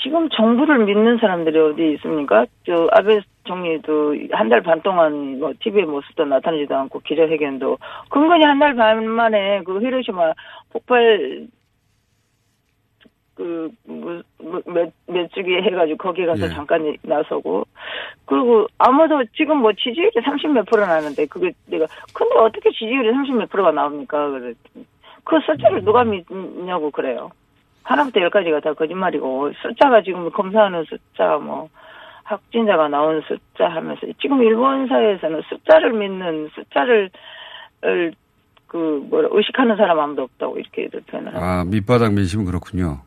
지금 0.04 0.28
정부를 0.30 0.86
믿는 0.86 1.18
사람들이 1.18 1.58
어디 1.58 1.94
있습니까? 1.94 2.46
저 2.66 2.90
아베 2.92 3.22
총리도 3.46 4.16
한 4.32 4.50
달 4.50 4.62
반 4.62 4.82
동안 4.82 5.40
뭐 5.40 5.54
TV의 5.60 5.86
모습도 5.86 6.26
나타나지도 6.26 6.76
않고 6.76 7.00
기자회견도 7.00 7.78
근근히 8.10 8.44
한 8.46 8.60
달 8.60 8.76
반 8.76 9.08
만에 9.08 9.62
그 9.64 9.80
히로시마 9.82 10.34
폭발 10.72 11.48
그몇 13.36 15.32
주기 15.34 15.56
해가지고 15.56 15.98
거기 15.98 16.26
가서 16.26 16.46
예. 16.46 16.50
잠깐 16.50 16.96
나서고 17.02 17.66
그리고 18.26 18.68
아무도 18.78 19.24
지금 19.36 19.58
뭐 19.58 19.72
지지율이 19.74 20.12
30몇 20.12 20.70
프로 20.70 20.86
나는데 20.86 21.26
그게 21.26 21.52
내가 21.68 21.86
근데 22.14 22.36
어떻게 22.38 22.70
지지율이 22.72 23.10
30몇 23.12 23.50
프로가 23.50 23.72
나옵니까? 23.72 24.30
그랬더니 24.30 24.86
그 25.24 25.40
숫자를 25.46 25.84
누가 25.84 26.04
믿냐고 26.04 26.92
그래요. 26.92 27.32
하나부터 27.84 28.22
열까지가 28.22 28.62
다 28.62 28.74
거짓말이고 28.74 29.52
숫자가 29.62 30.02
지금 30.02 30.30
검사하는 30.32 30.86
숫자 30.86 31.38
뭐 31.38 31.70
확진자가 32.24 32.88
나온 32.88 33.22
숫자 33.28 33.68
하면서 33.70 34.02
지금 34.22 34.42
일본 34.42 34.88
사회에서는 34.88 35.42
숫자를 35.50 35.94
믿는 35.94 36.50
숫자를 36.56 37.10
을그 37.84 39.06
뭐라 39.10 39.30
의식하는 39.32 39.76
사람 39.76 40.00
아무도 40.00 40.24
없다고 40.24 40.58
이렇게 40.58 40.88
표현을 40.88 41.36
하고 41.36 41.46
아, 41.46 41.64
밑바닥 41.66 42.14
민심은 42.14 42.46
그렇군요. 42.46 43.02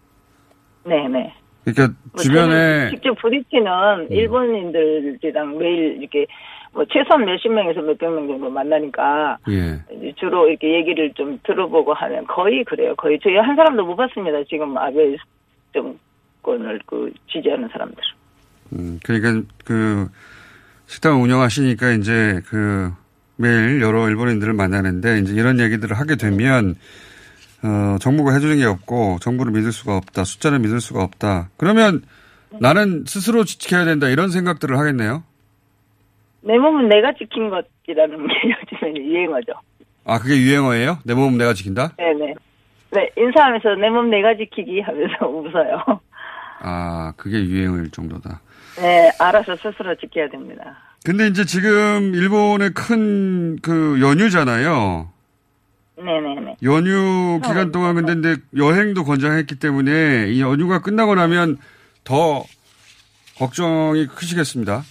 네네 0.85 1.35
그러니까 1.67 1.99
뭐 2.13 2.23
주변에 2.23 2.91
직접 2.91 3.15
부딪히는 3.15 4.11
일본인들이랑 4.11 5.59
매일 5.59 5.99
이렇게 6.01 6.27
뭐 6.73 6.85
최소한 6.93 7.25
몇십 7.25 7.51
명에서 7.51 7.83
몇백 7.83 8.09
명 8.09 8.29
정도 8.29 8.49
만나니까 8.49 9.39
예. 9.51 10.13
주로 10.15 10.47
이렇게 10.49 10.75
얘기를 10.75 11.13
좀 11.15 11.41
들어보고 11.43 11.93
하면 11.93 12.25
거의 12.27 12.63
그래요. 12.65 12.95
거의 12.97 13.19
저희 13.21 13.37
한 13.37 13.57
사람도 13.57 13.85
못 13.85 13.97
봤습니다. 13.97 14.45
지금 14.45 14.77
아베 14.79 15.17
정권을 15.73 16.81
그 16.87 17.13
지지하는 17.33 17.69
사람들. 17.69 17.97
음, 18.75 19.01
그러니까 19.05 19.43
그 19.65 20.09
식당 20.87 21.21
운영하시니까 21.21 21.93
이제 21.93 22.41
그 22.47 22.93
매일 23.37 23.81
여러 23.81 24.09
일본인들을 24.09 24.53
만나는데 24.53 25.19
이제 25.19 25.35
이런 25.35 25.59
얘기들을 25.59 25.99
하게 25.99 26.15
되면 26.15 26.77
어, 27.63 27.97
정부가 28.01 28.33
해주는 28.35 28.57
게 28.59 28.65
없고 28.65 29.19
정부를 29.21 29.53
믿을 29.53 29.73
수가 29.73 29.97
없다. 29.97 30.25
숫자를 30.25 30.59
믿을 30.61 30.81
수가 30.81 31.03
없다. 31.03 31.49
그러면 31.57 32.03
나는 32.61 33.05
스스로 33.07 33.45
지켜야 33.45 33.85
된다. 33.85 34.09
이런 34.09 34.31
생각들을 34.31 34.79
하겠네요. 34.79 35.25
내 36.43 36.57
몸은 36.59 36.89
내가 36.89 37.13
지킨 37.19 37.51
것이라는 37.51 38.27
게 38.29 38.35
요즘에는 38.81 39.05
유행어죠. 39.05 39.53
아, 40.05 40.19
그게 40.21 40.37
유행어예요? 40.39 40.99
내 41.05 41.15
몸은 41.15 41.39
내가 41.39 41.53
지킨다? 41.55 41.93
네네. 41.97 42.35
네, 42.93 43.11
인사하면서 43.19 43.75
내 43.81 43.89
몸 43.91 44.11
내가 44.11 44.37
지키기 44.37 44.81
하면서 44.81 45.27
웃어요. 45.27 46.01
아, 46.61 47.13
그게 47.17 47.39
유행어일 47.45 47.91
정도다. 47.91 48.41
네, 48.79 49.11
알아서 49.19 49.57
스스로 49.57 49.95
지켜야 49.97 50.29
됩니다. 50.29 50.77
근데 51.05 51.27
이제 51.27 51.45
지금 51.45 52.15
일본의 52.15 52.71
큰 52.75 53.57
그 53.63 53.99
연휴잖아요. 54.01 55.09
네네네. 55.97 56.57
연휴 56.63 57.41
기간 57.43 57.73
동안 57.73 57.95
근데, 57.95 58.15
근데 58.15 58.43
여행도 58.57 59.05
권장했기 59.05 59.59
때문에 59.59 60.29
이 60.29 60.41
연휴가 60.41 60.81
끝나고 60.81 61.15
나면 61.15 61.57
더 62.05 62.43
걱정이 63.39 64.07
크시겠습니다. 64.07 64.83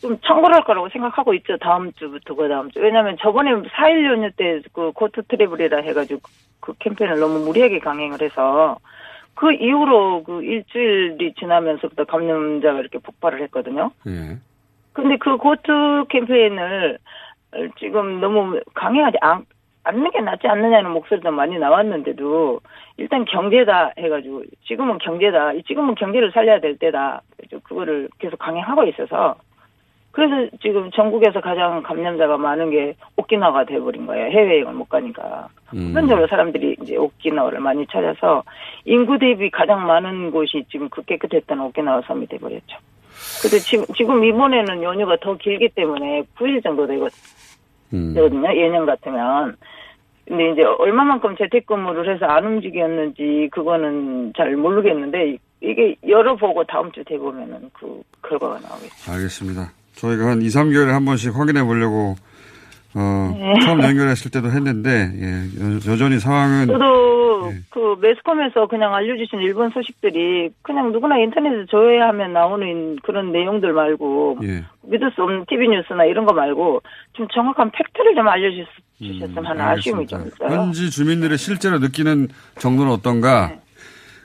좀 0.00 0.18
청구할 0.20 0.64
거라고 0.64 0.88
생각하고 0.90 1.34
있죠. 1.34 1.56
다음 1.58 1.92
주부터 1.92 2.34
그 2.34 2.48
다음 2.48 2.70
주. 2.70 2.80
왜냐하면 2.80 3.16
저번에 3.20 3.50
4일 3.50 4.04
연휴 4.04 4.30
때그 4.32 4.92
고트 4.92 5.22
트래블이라 5.24 5.82
해가지고 5.82 6.20
그 6.60 6.74
캠페인을 6.78 7.18
너무 7.18 7.44
무리하게 7.44 7.78
강행을 7.78 8.20
해서 8.20 8.78
그 9.34 9.52
이후로 9.52 10.24
그 10.24 10.42
일주일이 10.42 11.34
지나면서부터 11.38 12.04
감염자가 12.04 12.80
이렇게 12.80 12.98
폭발을 12.98 13.42
했거든요. 13.42 13.90
예. 14.06 14.38
근데 14.92 15.16
그 15.18 15.36
고트 15.36 15.70
캠페인을 16.08 16.98
지금 17.78 18.20
너무 18.20 18.60
강행하지 18.74 19.18
않, 19.20 19.44
않는 19.86 20.10
게 20.10 20.20
낫지 20.20 20.46
않느냐는 20.48 20.90
목소리도 20.90 21.30
많이 21.30 21.58
나왔는데도 21.58 22.60
일단 22.96 23.24
경제다 23.24 23.92
해가지고 23.98 24.42
지금은 24.66 24.98
경제다. 24.98 25.52
지금은 25.66 25.94
경제를 25.94 26.32
살려야 26.32 26.60
될 26.60 26.76
때다. 26.78 27.22
그거를 27.62 28.08
계속 28.18 28.38
강행하고 28.38 28.84
있어서 28.84 29.36
그래서 30.16 30.48
지금 30.62 30.90
전국에서 30.92 31.42
가장 31.42 31.82
감염자가 31.82 32.38
많은 32.38 32.70
게 32.70 32.96
오키나와가 33.16 33.64
돼버린 33.64 34.06
거예요. 34.06 34.30
해외여행을 34.30 34.72
못 34.72 34.88
가니까. 34.88 35.48
음. 35.74 35.90
우선적으로 35.90 36.26
사람들이 36.26 36.76
이제 36.80 36.96
오키나와를 36.96 37.60
많이 37.60 37.86
찾아서 37.86 38.42
인구 38.86 39.18
대비 39.18 39.50
가장 39.50 39.86
많은 39.86 40.30
곳이 40.30 40.64
지금 40.70 40.88
그 40.88 41.02
깨끗했던 41.02 41.60
오키나와 41.60 42.00
섬이 42.06 42.28
돼버렸죠. 42.28 42.78
근데 43.42 43.58
지금, 43.58 43.84
지금 43.94 44.24
이번에는 44.24 44.82
연휴가 44.82 45.16
더 45.20 45.36
길기 45.36 45.68
때문에 45.68 46.22
9일 46.36 46.62
정도 46.62 46.86
되 46.86 46.96
거든요. 47.90 48.48
음. 48.48 48.56
예년 48.56 48.86
같으면. 48.86 49.56
근데 50.26 50.52
이제 50.52 50.62
얼마만큼 50.62 51.36
재택근무를 51.36 52.12
해서 52.12 52.26
안 52.26 52.44
움직였는지 52.44 53.48
그거는 53.52 54.32
잘 54.36 54.56
모르겠는데 54.56 55.38
이게 55.60 55.94
열어보고 56.06 56.64
다음 56.64 56.90
주 56.92 57.04
돼보면은 57.04 57.70
그 57.72 58.02
결과가 58.28 58.58
나오겠죠. 58.60 59.12
알겠습니다. 59.12 59.70
저희가 59.94 60.26
한 60.26 60.42
2, 60.42 60.46
3개월에 60.46 60.88
한 60.88 61.04
번씩 61.04 61.34
확인해 61.36 61.62
보려고 61.62 62.16
어, 62.94 63.34
네. 63.38 63.54
처음 63.64 63.82
연결했을 63.82 64.30
때도 64.30 64.50
했는데 64.50 65.10
예, 65.20 65.92
여, 65.92 65.96
전히 65.96 66.18
상황은 66.18 66.66
저도 66.66 67.25
네. 67.50 67.60
그 67.70 67.96
매스컴에서 68.00 68.66
그냥 68.66 68.94
알려주신 68.94 69.40
일본 69.40 69.70
소식들이 69.70 70.50
그냥 70.62 70.92
누구나 70.92 71.18
인터넷에 71.18 71.66
조회하면 71.66 72.32
나오는 72.32 72.96
그런 73.02 73.32
내용들 73.32 73.72
말고 73.72 74.38
예. 74.42 74.64
믿을 74.82 75.10
수 75.12 75.22
없는 75.22 75.46
TV 75.48 75.68
뉴스나 75.68 76.04
이런 76.04 76.26
거 76.26 76.32
말고 76.32 76.82
좀 77.14 77.26
정확한 77.32 77.70
팩트를 77.70 78.14
좀 78.14 78.28
알려주셨으면 78.28 79.38
음, 79.38 79.46
하는 79.46 79.60
아쉬움이 79.62 80.06
좀. 80.06 80.26
있어요. 80.26 80.60
현지 80.60 80.90
주민들이 80.90 81.36
실제로 81.36 81.78
느끼는 81.78 82.28
정도는 82.58 82.92
어떤가? 82.92 83.48
네. 83.48 83.60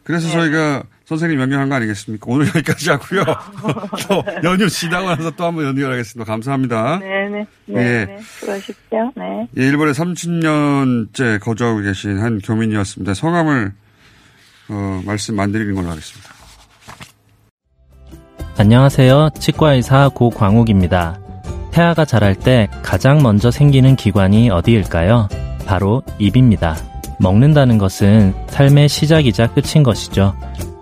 그래서 0.04 0.30
저희가 0.30 0.84
선생님 1.17 1.39
명령한 1.39 1.67
거 1.69 1.76
아니겠습니까? 1.76 2.26
오늘 2.30 2.47
여기까지 2.47 2.89
하고요. 2.89 3.24
또 4.08 4.24
연휴 4.43 4.69
지나고 4.69 5.10
나서 5.10 5.32
또 5.32 5.45
한번 5.45 5.65
연결하겠습니다. 5.65 6.32
감사합니다. 6.32 7.00
네네. 7.00 7.45
예. 7.69 7.74
네네. 7.74 8.19
수고하십시오. 8.21 9.12
네. 9.17 9.47
예, 9.58 9.67
일본에 9.67 9.91
30년째 9.91 11.41
거주하고 11.41 11.82
계신 11.82 12.19
한 12.19 12.39
교민이었습니다. 12.39 13.13
성함을 13.13 13.74
어, 14.69 15.02
말씀 15.06 15.39
안 15.39 15.52
드리는 15.52 15.76
걸로 15.76 15.89
하겠습니다. 15.89 16.34
안녕하세요. 18.58 19.32
치과의사 19.38 20.10
고광욱입니다. 20.15 21.19
태아가 21.71 22.06
자랄 22.06 22.36
때 22.36 22.69
가장 22.84 23.21
먼저 23.21 23.52
생기는 23.52 23.95
기관이 23.95 24.50
어디일까요? 24.50 25.28
바로 25.65 26.04
입입니다. 26.19 26.76
먹는다는 27.19 27.78
것은 27.78 28.34
삶의 28.47 28.89
시작이자 28.89 29.54
끝인 29.54 29.84
것이죠. 29.84 30.36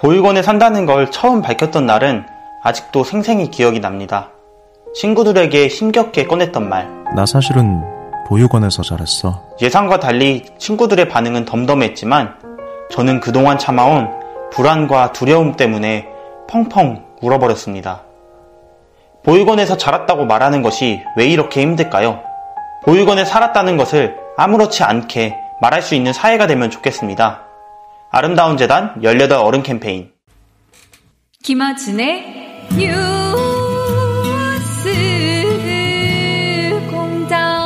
보육원에 0.00 0.42
산다는 0.42 0.86
걸 0.86 1.10
처음 1.10 1.42
밝혔던 1.42 1.84
날은 1.84 2.24
아직도 2.62 3.04
생생히 3.04 3.50
기억이 3.50 3.80
납니다. 3.80 4.30
친구들에게 4.94 5.68
힘겹게 5.68 6.24
꺼냈던 6.24 6.70
말. 6.70 6.88
나 7.14 7.26
사실은 7.26 7.82
보육원에서 8.26 8.82
자랐어. 8.82 9.42
예상과 9.60 10.00
달리 10.00 10.46
친구들의 10.56 11.06
반응은 11.08 11.44
덤덤했지만 11.44 12.34
저는 12.90 13.20
그동안 13.20 13.58
참아온 13.58 14.08
불안과 14.50 15.12
두려움 15.12 15.56
때문에 15.56 16.08
펑펑 16.48 17.04
울어버렸습니다. 17.20 18.02
보육원에서 19.22 19.76
자랐다고 19.76 20.24
말하는 20.24 20.62
것이 20.62 21.02
왜 21.18 21.26
이렇게 21.26 21.60
힘들까요? 21.60 22.20
보육원에 22.84 23.26
살았다는 23.26 23.76
것을 23.76 24.16
아무렇지 24.38 24.82
않게 24.82 25.36
말할 25.60 25.82
수 25.82 25.94
있는 25.94 26.14
사회가 26.14 26.46
되면 26.46 26.70
좋겠습니다. 26.70 27.49
아름다운 28.10 28.56
재단 28.56 28.94
18 29.02 29.32
어른 29.32 29.62
캠페인 29.62 30.10
김어준의 31.42 32.68
뉴스 32.76 33.00
공장 36.90 37.60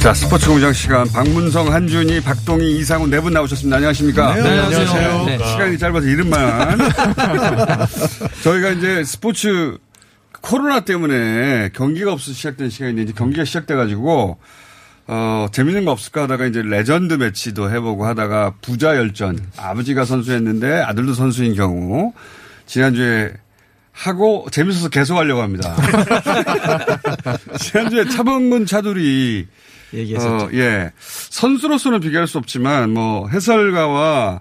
자, 0.00 0.14
스포츠 0.14 0.48
공장 0.48 0.72
시간. 0.72 1.06
박문성, 1.10 1.72
한준희, 1.72 2.20
박동희, 2.22 2.78
이상훈 2.78 3.10
네 3.10 3.18
분 3.20 3.32
나오셨습니다. 3.32 3.76
안녕하십니까? 3.76 4.34
네, 4.36 4.58
안녕하세요. 4.60 5.24
네, 5.26 5.38
시간이 5.38 5.76
짧아서 5.76 6.06
이름만. 6.06 6.78
저희가 8.44 8.70
이제 8.70 9.02
스포츠 9.04 9.76
코로나 10.48 10.80
때문에 10.80 11.68
경기가 11.74 12.10
없어 12.10 12.32
시작된 12.32 12.70
시간인데 12.70 13.02
이제 13.02 13.12
경기가 13.14 13.44
시작돼가지고 13.44 14.38
어, 15.06 15.46
재밌는 15.52 15.84
거 15.84 15.90
없을까 15.90 16.22
하다가 16.22 16.46
이제 16.46 16.62
레전드 16.62 17.14
매치도 17.14 17.70
해보고 17.70 18.06
하다가 18.06 18.54
부자 18.62 18.96
열전. 18.96 19.38
아버지가 19.58 20.06
선수였는데 20.06 20.80
아들도 20.80 21.12
선수인 21.12 21.54
경우 21.54 22.14
지난주에 22.64 23.34
하고 23.92 24.46
재밌어서 24.50 24.88
계속 24.88 25.18
하려고 25.18 25.42
합니다. 25.42 25.76
지난주에 27.60 28.08
차범근 28.08 28.64
차돌이 28.64 29.46
얘기했었죠. 29.92 30.46
어, 30.46 30.48
예. 30.54 30.92
선수로서는 30.98 32.00
비교할 32.00 32.26
수 32.26 32.38
없지만 32.38 32.90
뭐 32.90 33.28
해설가와 33.28 34.40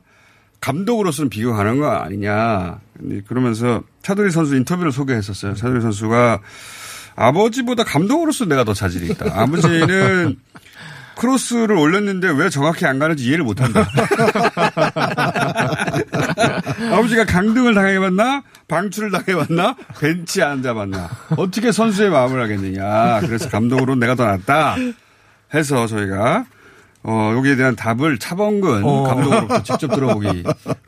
감독으로서는 0.62 1.30
비교 1.30 1.54
가능한 1.54 1.80
거 1.80 1.90
아니냐. 1.90 2.80
그러면서 3.28 3.84
차돌이 4.02 4.32
선수 4.32 4.56
인터뷰를 4.56 4.92
소개했었어요. 4.92 5.56
차돌이 5.56 5.82
선수가 5.82 6.40
아버지보다 7.16 7.84
감독으로서 7.84 8.46
내가 8.46 8.64
더 8.64 8.74
자질이 8.74 9.08
있다. 9.08 9.42
아버지는 9.42 10.38
크로스를 11.18 11.76
올렸는데 11.76 12.30
왜 12.30 12.50
정확히 12.50 12.86
안 12.86 13.00
가는지 13.00 13.26
이해를 13.26 13.44
못 13.44 13.60
한다. 13.60 13.88
아버지가 16.94 17.26
강등을 17.26 17.74
당해봤나? 17.74 18.44
방출을 18.68 19.12
당해봤나? 19.12 19.76
벤치에 20.00 20.44
앉아봤나? 20.44 21.10
어떻게 21.38 21.72
선수의 21.72 22.12
마음을 22.12 22.42
하겠느냐. 22.44 23.22
그래서 23.22 23.50
감독으로 23.50 23.96
내가 23.96 24.14
더 24.16 24.26
낫다. 24.26 24.76
해서 25.54 25.88
저희가 25.88 26.46
어, 27.10 27.32
여기에 27.38 27.56
대한 27.56 27.74
답을 27.78 28.18
차범근 28.20 28.84
어. 28.84 29.04
감독으로부터 29.04 29.64
직접 29.64 29.88
들어보기로 29.88 30.44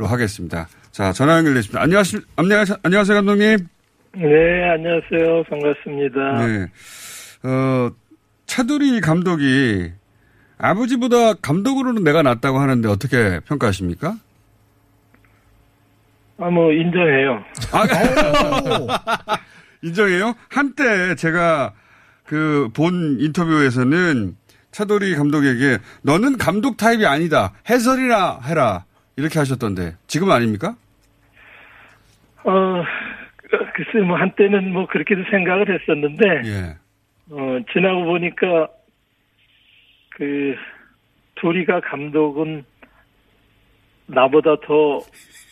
하겠습니다. 0.06 0.68
자, 0.92 1.14
전화 1.14 1.38
연결됐습니다. 1.38 1.82
안녕하십니까? 1.82 2.30
안녕하세요, 2.36 2.78
안녕하세요, 2.84 3.16
감독님. 3.16 3.58
네, 4.16 4.70
안녕하세요. 4.70 5.44
반갑습니다. 5.50 6.46
네. 6.46 6.68
어, 7.44 7.92
차두리 8.48 9.00
감독이 9.00 9.92
아버지보다 10.58 11.36
감독으로는 11.36 12.04
내가 12.04 12.22
낫다고 12.22 12.60
하는데 12.60 12.90
어떻게 12.90 13.40
평가하십니까? 13.48 14.18
아, 16.42 16.50
뭐, 16.50 16.74
인정해요. 16.74 17.44
아, 17.72 19.38
인정해요? 19.84 20.34
한때 20.50 21.16
제가 21.16 21.72
그 22.26 22.70
본 22.74 23.18
인터뷰에서는 23.22 24.36
차도리 24.72 25.16
감독에게 25.16 25.80
너는 26.04 26.38
감독 26.38 26.78
타입이 26.78 27.06
아니다. 27.06 27.54
해설이나 27.70 28.40
해라. 28.46 28.86
이렇게 29.18 29.40
하셨던데 29.40 29.96
지금 30.08 30.32
아닙니까? 30.32 30.76
어, 32.44 32.84
글쎄, 33.74 34.06
뭐, 34.06 34.18
한때는 34.18 34.72
뭐, 34.72 34.86
그렇게도 34.88 35.24
생각을 35.30 35.74
했었는데, 35.74 36.26
예. 36.46 36.78
어, 37.32 37.60
지나고 37.74 38.06
보니까, 38.06 38.68
그, 40.16 40.56
도리가 41.36 41.82
감독은 41.82 42.64
나보다 44.08 44.56
더 44.66 45.00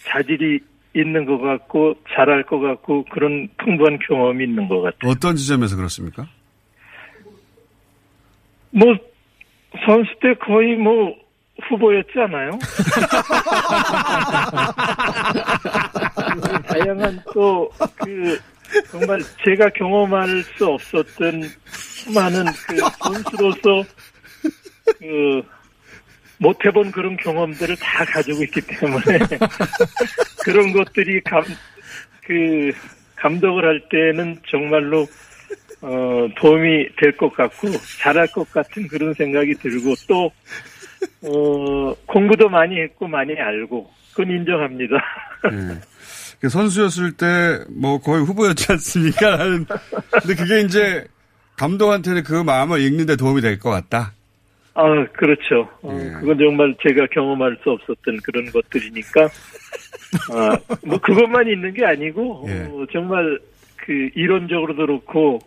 자질이 0.08 0.60
있는 0.96 1.26
것 1.26 1.40
같고, 1.40 1.96
잘할 2.14 2.44
것 2.44 2.60
같고, 2.60 3.06
그런 3.06 3.48
풍부한 3.58 4.00
경험이 4.08 4.46
있는 4.46 4.68
것 4.68 4.82
같아요. 4.82 5.12
어떤 5.12 5.36
지점에서 5.36 5.76
그렇습니까? 5.76 6.28
뭐, 8.72 8.96
선수 9.86 10.10
때 10.22 10.34
거의 10.36 10.76
뭐, 10.76 11.16
후보였지 11.70 12.20
않아요? 12.20 12.52
다양한 16.68 17.22
또, 17.34 17.70
그, 17.96 18.40
정말 18.92 19.20
제가 19.44 19.70
경험할 19.70 20.44
수 20.58 20.68
없었던 20.68 21.44
많은 22.14 22.46
그 22.46 22.78
선수로서 23.00 23.84
그, 25.00 25.42
못 26.40 26.64
해본 26.64 26.92
그런 26.92 27.18
경험들을 27.18 27.76
다 27.78 28.06
가지고 28.06 28.44
있기 28.44 28.62
때문에 28.62 29.02
그런 30.44 30.72
것들이 30.74 31.22
감, 31.22 31.44
그, 32.24 32.72
감독을 33.16 33.66
할 33.66 33.82
때는 33.90 34.40
정말로 34.50 35.08
어, 35.88 36.28
도움이 36.38 36.90
될 36.98 37.16
것 37.18 37.34
같고, 37.34 37.70
잘할 38.02 38.28
것 38.28 38.50
같은 38.52 38.88
그런 38.88 39.14
생각이 39.14 39.54
들고, 39.56 39.94
또, 40.08 40.32
어, 41.24 41.94
공부도 42.06 42.50
많이 42.50 42.80
했고, 42.82 43.08
많이 43.08 43.34
알고, 43.34 43.90
그건 44.12 44.32
인정합니다. 44.32 44.96
네. 45.52 46.50
선수였을 46.50 47.14
때 47.14 47.26
뭐 47.70 48.00
거의 48.00 48.24
후보였지 48.26 48.72
않습니까? 48.74 49.38
라는. 49.38 49.66
근데 50.22 50.36
그게 50.36 50.62
이제 50.62 51.06
감독한테는 51.58 52.24
그 52.24 52.44
마음을 52.44 52.80
읽는데 52.82 53.16
도움이 53.16 53.42
될 53.42 53.58
것 53.60 53.70
같다. 53.72 54.12
아, 54.76 54.84
그렇죠. 55.14 55.68
어, 55.82 55.90
그건 56.20 56.38
정말 56.38 56.76
제가 56.84 57.08
경험할 57.12 57.58
수 57.64 57.72
없었던 57.72 58.18
그런 58.24 58.46
것들이니까, 58.52 59.24
아, 60.34 60.58
뭐 60.86 61.00
그것만 61.00 61.48
있는 61.48 61.74
게 61.74 61.84
아니고, 61.86 62.46
어, 62.48 62.86
정말 62.94 63.40
그 63.78 64.10
이론적으로도 64.16 64.86
그렇고, 64.86 65.40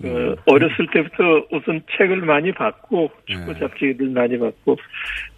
그 0.00 0.34
어렸을 0.46 0.86
때부터 0.92 1.46
우선 1.52 1.82
책을 1.96 2.22
많이 2.22 2.52
봤고 2.52 3.10
축구 3.26 3.58
잡지를 3.58 4.08
많이 4.10 4.38
봤고 4.38 4.76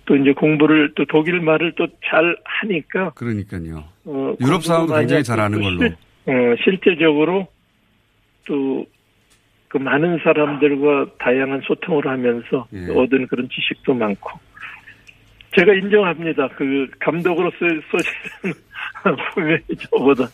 또 0.06 0.16
이제 0.16 0.32
공부를 0.32 0.92
또 0.94 1.04
독일 1.06 1.40
말을 1.40 1.72
또 1.76 1.86
잘 2.04 2.36
하니까 2.44 3.10
그러니까요. 3.10 3.84
어, 4.04 4.34
유럽 4.40 4.62
사람도 4.64 4.94
굉장히 4.94 5.22
하고 5.28 5.54
또 5.54 5.60
걸로. 5.60 5.78
실, 5.80 5.96
어, 6.26 6.56
실제적으로 6.64 7.48
또 8.46 8.86
그 9.68 9.78
많은 9.78 10.18
사람들과 10.22 11.06
다양한 11.18 11.60
소통을 11.66 12.06
하면서 12.06 12.66
예. 12.72 12.90
얻은 12.90 13.26
그런 13.26 13.48
지식도 13.48 13.92
많고 13.94 14.30
제가 15.54 15.74
인정합니다. 15.74 16.48
그 16.56 16.88
감독으로서의 16.98 17.82
소질은 17.90 18.54
분명히 19.34 19.62
저보다 19.90 20.24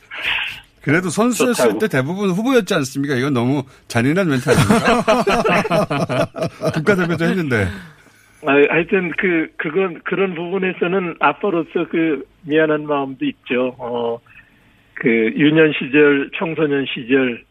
그래도 0.83 1.09
선수였을 1.09 1.65
좋다고. 1.65 1.79
때 1.79 1.89
대부분 1.89 2.31
후보였지 2.31 2.75
않습니까? 2.75 3.15
이건 3.15 3.33
너무 3.33 3.63
잔인한 3.89 4.29
멘트 4.29 4.51
아닙니까? 4.51 6.27
국가대표도 6.75 7.25
했는데. 7.25 7.67
아, 8.45 8.53
하여튼 8.71 9.13
그 9.17 9.49
그건 9.57 10.01
그런 10.05 10.35
부분에서는 10.35 11.17
아빠로서 11.21 11.87
그 11.91 12.25
미안한 12.43 12.87
마음도 12.87 13.25
있죠. 13.25 13.77
어, 13.79 14.19
그 14.95 15.09
유년 15.09 15.73
시절, 15.79 16.31
청소년 16.37 16.85
시절 16.93 17.45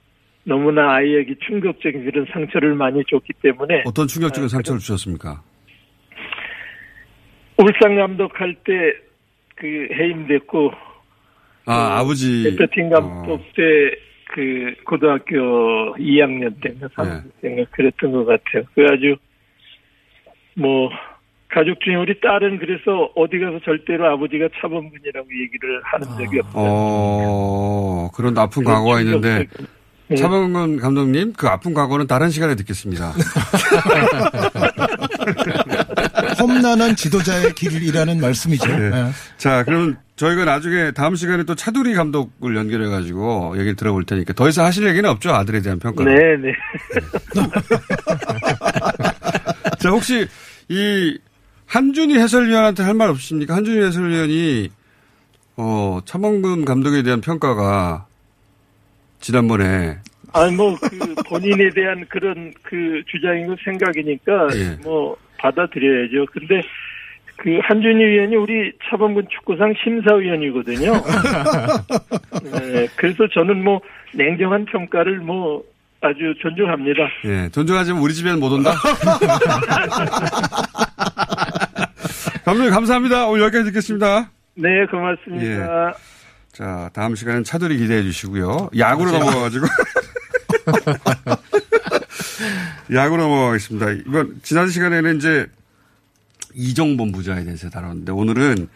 너무나 0.44 0.96
아이에게 0.96 1.36
충격적인 1.48 2.04
그런 2.06 2.26
상처를 2.34 2.76
많이 2.76 3.04
줬기 3.10 3.34
때문에 3.42 3.84
어떤 3.86 4.08
충격적인 4.08 4.50
상처를 4.50 4.80
주셨습니까? 4.80 5.42
울산 7.58 7.96
감독할 7.96 8.56
때 8.66 9.12
그 9.62 9.88
해임됐고 9.94 10.72
아, 11.66 12.00
아버지. 12.00 12.44
대표팀 12.44 12.90
감독 12.90 13.42
때그 13.56 14.74
고등학교 14.86 15.96
2학년 15.98 16.54
때인가 16.62 16.88
3학년 16.88 17.24
때인가 17.42 17.64
그랬던 17.72 18.12
것 18.12 18.26
같아요. 18.26 18.64
그 18.74 18.84
아주 18.86 19.16
뭐 20.56 20.90
가족 21.50 21.80
중에 21.82 21.96
우리 21.96 22.20
딸은 22.20 22.60
그래서 22.60 23.12
어디 23.16 23.40
가서 23.40 23.60
절대로 23.66 24.08
아버지가 24.14 24.48
차범근이라고 24.60 25.28
얘기를 25.44 25.82
하는 25.84 26.08
적이 26.18 26.40
없어요. 26.40 26.54
어, 26.56 28.10
그런 28.16 28.38
아픈 28.38 28.64
과거가 28.64 29.02
있는데. 29.02 29.48
네. 30.08 30.16
차범근 30.18 30.78
감독님, 30.78 31.34
그 31.34 31.48
아픈 31.48 31.74
과거는 31.74 32.06
다른 32.06 32.30
시간에 32.30 32.56
듣겠습니다. 32.56 33.14
험난한 36.42 36.96
지도자의 36.96 37.54
길이라는 37.54 38.20
말씀이죠. 38.20 38.78
네. 38.78 38.86
예. 38.86 38.92
자, 39.38 39.64
그럼 39.64 39.96
저희가 40.16 40.46
나중에 40.46 40.92
다음 40.92 41.16
시간에 41.16 41.44
또 41.44 41.56
차두리 41.56 41.94
감독을 41.94 42.56
연결해 42.56 42.88
가지고 42.90 43.54
얘기를 43.56 43.76
들어볼 43.76 44.06
테니까 44.06 44.34
더 44.34 44.48
이상 44.50 44.66
하실 44.66 44.88
얘기는 44.88 45.08
없죠? 45.10 45.32
아들에 45.34 45.62
대한 45.62 45.80
평가. 45.80 46.04
네, 46.04 46.14
네. 46.38 46.54
자, 49.80 49.90
혹시 49.90 50.28
이 50.70 51.18
한준희 51.68 52.18
해설위원한테 52.20 52.84
할 52.84 52.94
말 52.94 53.10
없으십니까? 53.10 53.56
한준희 53.56 53.82
해설위원이 53.86 54.70
어, 55.58 56.00
차범근 56.06 56.66
감독에 56.66 57.04
대한 57.04 57.22
평가가 57.22 58.06
지난번에 59.20 59.98
아니 60.34 60.56
뭐 60.56 60.76
그 60.78 61.14
본인에 61.28 61.70
대한 61.72 62.06
그런 62.10 62.54
그 62.64 63.02
주장이고 63.08 63.56
생각이니까 63.64 64.48
예. 64.56 64.78
뭐 64.84 65.16
받아들여야죠. 65.42 66.26
근데 66.32 66.62
그 67.38 67.58
한준희 67.64 68.06
위원이 68.06 68.36
우리 68.36 68.72
차범근 68.88 69.28
축구상 69.30 69.74
심사위원이거든요. 69.84 70.94
네, 72.44 72.88
그래서 72.96 73.28
저는 73.34 73.64
뭐 73.64 73.82
냉정한 74.14 74.66
평가를 74.66 75.20
뭐 75.20 75.64
아주 76.02 76.34
존중합니다. 76.42 77.00
예, 77.26 77.50
존중하지만 77.50 78.02
우리 78.02 78.14
집에는 78.14 78.40
못 78.40 78.52
온다? 78.52 78.74
감독님 82.46 82.72
감사합니다. 82.72 83.28
오늘 83.28 83.44
여기까지 83.44 83.66
듣겠습니다. 83.66 84.30
네, 84.56 84.86
고맙습니다. 84.86 85.90
예. 85.90 85.94
자, 86.52 86.90
다음 86.94 87.16
시간은 87.16 87.44
차돌이 87.44 87.78
기대해 87.78 88.04
주시고요. 88.04 88.70
야구로 88.78 89.12
넘어가가지고. 89.12 89.66
야구로 92.94 93.24
넘어가겠습니다. 93.24 93.92
이번, 94.08 94.40
지난 94.44 94.70
시간에는 94.70 95.18
이제 95.18 95.48
이정범 96.54 97.12
부자에 97.12 97.44
대해서 97.44 97.70
다뤘는데 97.70 98.12
오늘은 98.12 98.68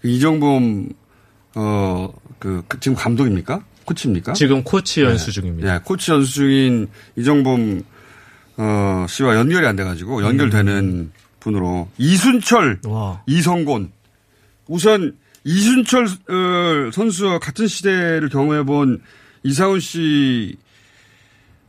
그 0.00 0.08
이정범, 0.08 0.88
어, 1.54 2.12
그, 2.38 2.62
그 2.66 2.80
지금 2.80 2.96
감독입니까? 2.96 3.64
코치입니까? 3.84 4.32
지금 4.32 4.62
코치 4.62 5.02
연수 5.02 5.32
중입니다. 5.32 5.74
예, 5.74 5.80
코치 5.84 6.10
연수 6.10 6.32
중인 6.34 6.88
이정범, 7.16 7.82
어, 8.56 9.06
씨와 9.08 9.36
연결이 9.36 9.66
안 9.66 9.76
돼가지고 9.76 10.22
연결되는 10.22 10.72
음. 10.72 11.12
분으로 11.40 11.88
이순철, 11.98 12.80
이성곤. 13.26 13.90
우선 14.68 15.16
이순철 15.44 16.04
어, 16.04 16.90
선수와 16.92 17.38
같은 17.40 17.66
시대를 17.66 18.28
경험해본 18.28 19.02
이상훈 19.42 19.80
씨 19.80 20.56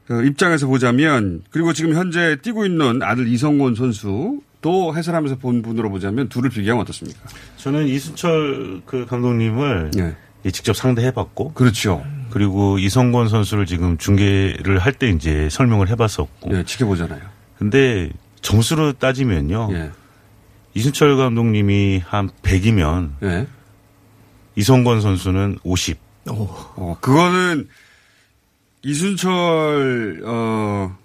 어, 0.10 0.22
입장에서 0.22 0.68
보자면 0.68 1.42
그리고 1.50 1.74
지금 1.74 1.94
현재 1.94 2.38
뛰고 2.42 2.66
있는 2.66 3.02
아들 3.04 3.28
이성곤 3.28 3.76
선수 3.76 4.42
또 4.62 4.96
해설하면서 4.96 5.38
본 5.38 5.62
분으로 5.62 5.90
보자면 5.90 6.30
둘을 6.30 6.50
비교하면 6.50 6.84
어떻습니까? 6.84 7.20
저는 7.58 7.88
이순철 7.88 8.82
그 8.86 9.06
감독님을 9.06 9.92
예, 10.46 10.52
직접 10.52 10.74
상대해봤고, 10.76 11.54
그렇죠. 11.54 12.06
그리고 12.30 12.78
이성권 12.80 13.30
선수를 13.30 13.66
지금 13.66 13.98
중계를 13.98 14.80
할 14.80 14.94
때 14.94 15.10
이제 15.10 15.48
설명을 15.50 15.90
해봤었고, 15.90 16.52
네, 16.52 16.64
지켜보잖아요. 16.66 17.22
근데 17.58 18.10
점수로 18.42 18.94
따지면요, 18.94 19.70
예. 19.74 19.92
이순철 20.76 21.16
감독님이 21.18 22.02
한 22.06 22.30
100이면 22.42 23.12
예. 23.24 23.48
이성권 24.56 25.02
선수는 25.02 25.60
50. 25.64 25.98
어, 26.30 26.98
그거는 27.02 27.68
이순철 28.84 30.22
어, 30.26 30.96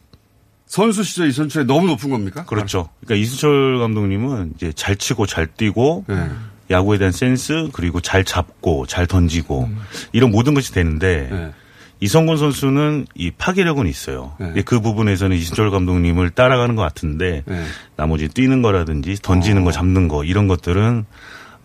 선수 0.66 1.02
시절 1.02 1.28
이순철이 1.28 1.66
너무 1.66 1.86
높은 1.86 2.10
겁니까? 2.10 2.44
그렇죠. 2.44 2.88
그러니까 3.00 3.22
이순철 3.22 3.78
감독님은 3.78 4.52
이제 4.56 4.72
잘 4.74 4.96
치고 4.96 5.26
잘 5.26 5.46
뛰고 5.46 6.04
네. 6.08 6.28
야구에 6.70 6.98
대한 6.98 7.12
센스 7.12 7.68
그리고 7.72 8.00
잘 8.00 8.24
잡고 8.24 8.86
잘 8.86 9.06
던지고 9.06 9.68
이런 10.12 10.30
모든 10.30 10.54
것이 10.54 10.72
되는데 10.72 11.28
네. 11.30 11.52
이성곤 12.00 12.36
선수는 12.36 13.06
이 13.14 13.30
파괴력은 13.30 13.86
있어요. 13.86 14.34
네. 14.38 14.62
그 14.62 14.80
부분에서는 14.80 15.36
이순철 15.36 15.70
감독님을 15.70 16.30
따라가는 16.30 16.76
것 16.76 16.82
같은데 16.82 17.42
네. 17.46 17.64
나머지 17.96 18.28
뛰는 18.28 18.60
거라든지 18.62 19.16
던지는 19.22 19.64
거 19.64 19.72
잡는 19.72 20.08
거 20.08 20.24
이런 20.24 20.46
것들은 20.48 21.06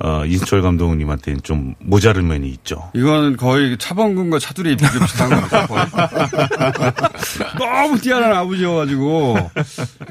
어, 0.05 0.25
이순철 0.25 0.61
감독님한테는 0.61 1.41
좀 1.43 1.75
모자른 1.79 2.27
면이 2.27 2.49
있죠. 2.49 2.91
이거는 2.93 3.37
거의 3.37 3.77
차범근과 3.77 4.37
차두리 4.37 4.75
비교 4.75 4.99
비슷한 4.99 5.29
겁니다. 5.29 5.65
거의. 5.65 5.85
너무 7.57 7.99
뛰어난 8.01 8.33
아버지여가지고 8.33 9.37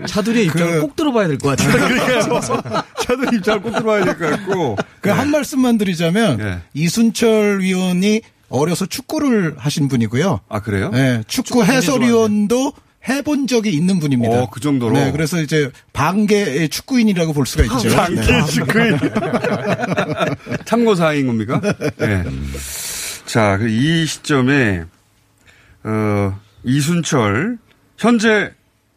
차두리의 0.06 0.46
입장을 0.46 0.80
꼭 0.80 0.96
들어봐야 0.96 1.28
될 1.28 1.36
것 1.38 1.56
같아요. 1.56 2.40
차두리 3.04 3.36
입장을 3.36 3.60
꼭 3.60 3.72
들어봐야 3.72 4.04
될 4.04 4.16
것 4.18 4.30
같고. 4.30 4.76
그한 5.02 5.30
말씀만 5.30 5.76
드리자면 5.76 6.36
네. 6.38 6.58
이순철 6.74 7.60
위원이 7.60 8.22
어려서 8.48 8.86
축구를 8.86 9.54
하신 9.58 9.88
분이고요. 9.88 10.40
아 10.48 10.60
그래요? 10.60 10.90
네, 10.90 11.22
축구 11.26 11.48
축구 11.48 11.64
해설위원도 11.64 12.72
해본 13.08 13.46
적이 13.48 13.70
있는 13.70 13.98
분입니다. 13.98 14.42
어, 14.42 14.50
그 14.50 14.60
정도로? 14.60 14.92
네, 14.94 15.10
그래서 15.12 15.40
이제 15.40 15.70
반개의 15.92 16.68
축구인이라고 16.68 17.32
볼 17.32 17.46
수가 17.46 17.64
있죠. 17.64 17.96
반개 17.96 18.20
네. 18.20 18.44
축구인. 18.44 18.98
참고 20.64 20.94
사항인 20.94 21.26
겁니까? 21.26 21.60
네. 21.96 22.24
자, 23.26 23.56
그이 23.58 24.06
시점에, 24.06 24.84
어, 25.82 26.40
이순철, 26.64 27.58
현재 27.98 28.52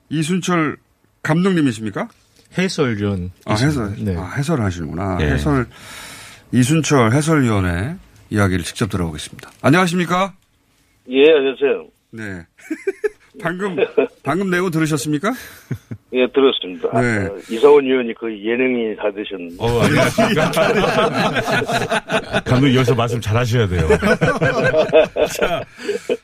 이순철 0.10 0.78
감독님이십니까? 1.24 2.08
해설위원. 2.58 3.32
아, 3.46 3.56
해설, 3.56 3.96
네. 3.98 4.16
아, 4.18 4.32
해설을 4.38 4.64
하시는구나. 4.64 5.18
네. 5.18 5.32
해설, 5.32 5.68
이순철 6.52 7.12
해설위원의 7.14 7.96
이야기를 8.30 8.64
직접 8.64 8.90
들어보겠습니다. 8.90 9.52
안녕하십니까? 9.62 10.34
예, 11.10 11.22
안녕하세요. 11.36 11.88
네. 12.12 12.46
방금, 13.42 13.76
방금 14.24 14.50
내용 14.50 14.72
들으셨습니까? 14.72 15.34
예, 16.14 16.26
들었습니다. 16.32 16.90
네. 17.02 17.28
아, 17.28 17.30
이사원 17.50 17.84
의원이 17.86 18.14
거의 18.16 18.46
예능이 18.46 18.96
다 18.96 19.12
되셨는데. 19.12 19.56
어, 19.60 19.82
안녕하십니까. 19.82 20.52
감독님 22.46 22.76
여기서 22.76 22.96
말씀 22.96 23.20
잘 23.20 23.36
하셔야 23.36 23.68
돼요. 23.68 23.88
자, 25.38 25.62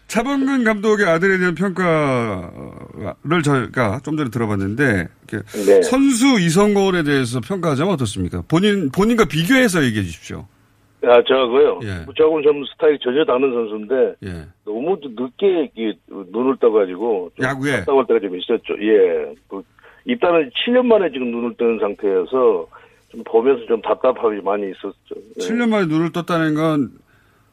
차범근 0.07 0.63
감독의 0.63 1.05
아들에 1.07 1.37
대한 1.37 1.55
평가를 1.55 3.41
저희가 3.43 3.99
좀 4.03 4.15
전에 4.17 4.29
들어봤는데 4.29 5.07
이렇게 5.27 5.81
선수 5.83 6.39
이성곤에 6.39 7.03
대해서 7.03 7.39
평가하자면 7.41 7.93
어떻습니까? 7.93 8.43
본인 8.47 8.89
본인과 8.91 9.25
비교해서 9.25 9.83
얘기해 9.83 10.03
주십시오. 10.05 10.47
아, 11.03 11.21
저하고요. 11.27 11.79
예. 11.83 12.05
저하고는 12.15 12.43
좀 12.43 12.63
스타일이 12.73 12.97
전혀 13.01 13.25
다른 13.25 13.51
선수인데 13.51 14.15
예. 14.25 14.45
너무 14.65 14.97
늦게 15.01 15.71
눈을 16.09 16.57
떠가지고 16.59 17.31
좀 17.35 17.45
야구에? 17.45 17.77
답답할 17.77 18.05
때가 18.07 18.19
좀 18.19 18.37
있었죠. 18.37 18.73
예. 18.81 19.33
그 19.47 19.61
입단은 20.05 20.51
7년 20.51 20.85
만에 20.85 21.11
지금 21.11 21.31
눈을 21.31 21.55
뜨는 21.57 21.79
상태여서 21.79 22.67
좀 23.09 23.23
보면서 23.25 23.65
좀 23.65 23.81
답답함이 23.81 24.41
많이 24.41 24.69
있었죠. 24.71 25.15
예. 25.39 25.41
7년 25.41 25.69
만에 25.69 25.85
눈을 25.85 26.11
떴다는 26.11 26.53
건 26.55 26.91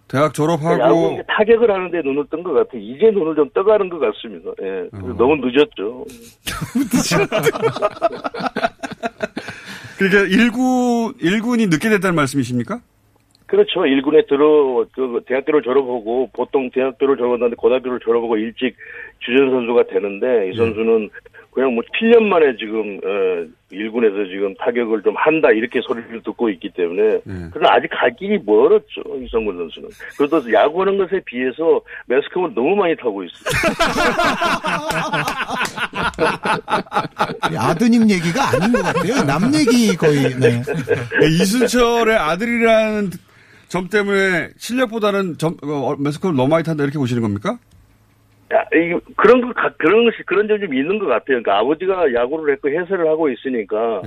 대학 0.08 0.32
졸업하고 0.32 1.20
타격을 1.28 1.70
하는데 1.70 2.00
눈을 2.02 2.24
뜬 2.30 2.42
것 2.42 2.52
같아. 2.54 2.70
이제 2.78 3.10
눈을 3.10 3.34
좀 3.34 3.50
떠가는 3.54 3.88
것 3.90 3.98
같습니다. 3.98 4.50
예. 4.62 4.88
그래서 4.90 5.14
너무 5.16 5.36
늦었죠. 5.36 6.04
그러니까 9.98 10.22
일군 10.30 11.12
일군이 11.20 11.66
늦게 11.66 11.88
됐다는 11.90 12.14
말씀이십니까? 12.14 12.80
그렇죠. 13.48 13.86
일군에 13.86 14.22
들어 14.26 14.84
그 14.92 15.22
대학교를 15.26 15.62
졸업하고 15.62 16.28
보통 16.34 16.70
대학교를 16.70 17.16
졸업하는데 17.16 17.56
고등학교를 17.56 17.98
졸업하고 18.00 18.36
일찍 18.36 18.76
주전 19.20 19.50
선수가 19.50 19.84
되는데 19.84 20.50
이 20.50 20.56
선수는 20.56 21.08
그냥 21.50 21.74
뭐 21.74 21.82
7년 21.98 22.24
만에 22.24 22.54
지금 22.56 23.00
어, 23.02 23.46
일군에서 23.70 24.28
지금 24.30 24.54
타격을 24.56 25.02
좀 25.02 25.14
한다 25.16 25.50
이렇게 25.50 25.80
소리를 25.80 26.22
듣고 26.22 26.50
있기 26.50 26.70
때문에 26.76 27.20
그러나 27.50 27.74
아직 27.74 27.88
갈 27.90 28.14
길이 28.16 28.38
멀었죠 28.44 29.02
이성근 29.24 29.56
선수는. 29.56 29.88
그래도 30.18 30.52
야구하는 30.52 30.98
것에 30.98 31.20
비해서 31.24 31.80
매스컴을 32.06 32.52
너무 32.54 32.76
많이 32.76 32.94
타고 32.96 33.24
있어요. 33.24 33.48
아드님 37.58 38.10
얘기가 38.10 38.50
아닌 38.50 38.72
것 38.72 38.82
같아요. 38.82 39.24
남 39.24 39.52
얘기 39.54 39.96
거의. 39.96 40.34
네. 40.38 40.62
네, 41.20 41.26
이순철의 41.26 42.14
아들이라는 42.14 43.10
점 43.68 43.88
때문에 43.88 44.48
실력보다는 44.56 45.36
점, 45.38 45.56
어, 45.62 45.94
매스컴을 45.98 46.36
너무 46.36 46.48
많이 46.48 46.64
탄다 46.64 46.82
이렇게 46.84 46.98
보시는 46.98 47.22
겁니까? 47.22 47.58
야, 48.52 48.62
이 48.72 48.98
그런 49.16 49.40
거 49.42 49.52
가- 49.52 49.72
그런 49.78 50.04
것이 50.06 50.16
그런 50.26 50.48
점이 50.48 50.60
좀 50.60 50.74
있는 50.74 50.98
것 50.98 51.04
같아요. 51.06 51.42
그러니까 51.42 51.58
아버지가 51.58 52.14
야구를 52.14 52.54
했고 52.54 52.68
해설을 52.70 53.06
하고 53.06 53.28
있으니까 53.28 54.00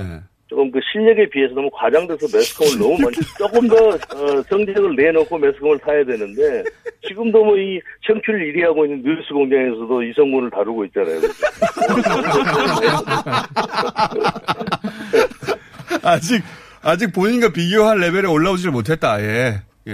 조금 0.47 0.71
그 0.71 0.79
실력에 0.91 1.29
비해서 1.29 1.53
너무 1.53 1.69
과장돼서 1.71 2.25
매스컴을 2.35 2.79
너무 2.79 2.97
많이 3.03 3.15
조금 3.37 3.67
더 3.67 3.75
어, 3.75 4.41
성적을 4.49 4.95
내놓고 4.95 5.37
매스컴을 5.37 5.77
타야 5.79 6.03
되는데 6.03 6.63
지금도 7.07 7.45
뭐 7.45 7.55
이 7.55 7.79
청취를 8.07 8.51
1위 8.53 8.61
하고 8.63 8.83
있는 8.85 9.03
뉴스 9.03 9.31
공장에서도 9.31 10.01
이성문을 10.03 10.49
다루고 10.49 10.85
있잖아요. 10.85 11.21
아직 16.03 16.41
아직 16.83 17.13
본인과 17.13 17.49
비교할 17.53 17.99
레벨에 17.99 18.25
올라오질 18.27 18.71
못했다. 18.71 19.13
아예. 19.13 19.61
예. 19.87 19.93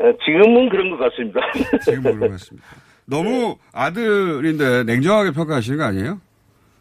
어, 0.00 0.12
지금은 0.24 0.68
그런 0.68 0.90
것 0.90 0.98
같습니다. 0.98 1.40
지금 1.84 2.02
그런 2.02 2.20
것 2.20 2.30
같습니다. 2.32 2.66
너무 3.06 3.56
아들인데 3.72 4.84
냉정하게 4.84 5.32
평가하시는 5.32 5.78
거 5.78 5.84
아니에요? 5.84 6.20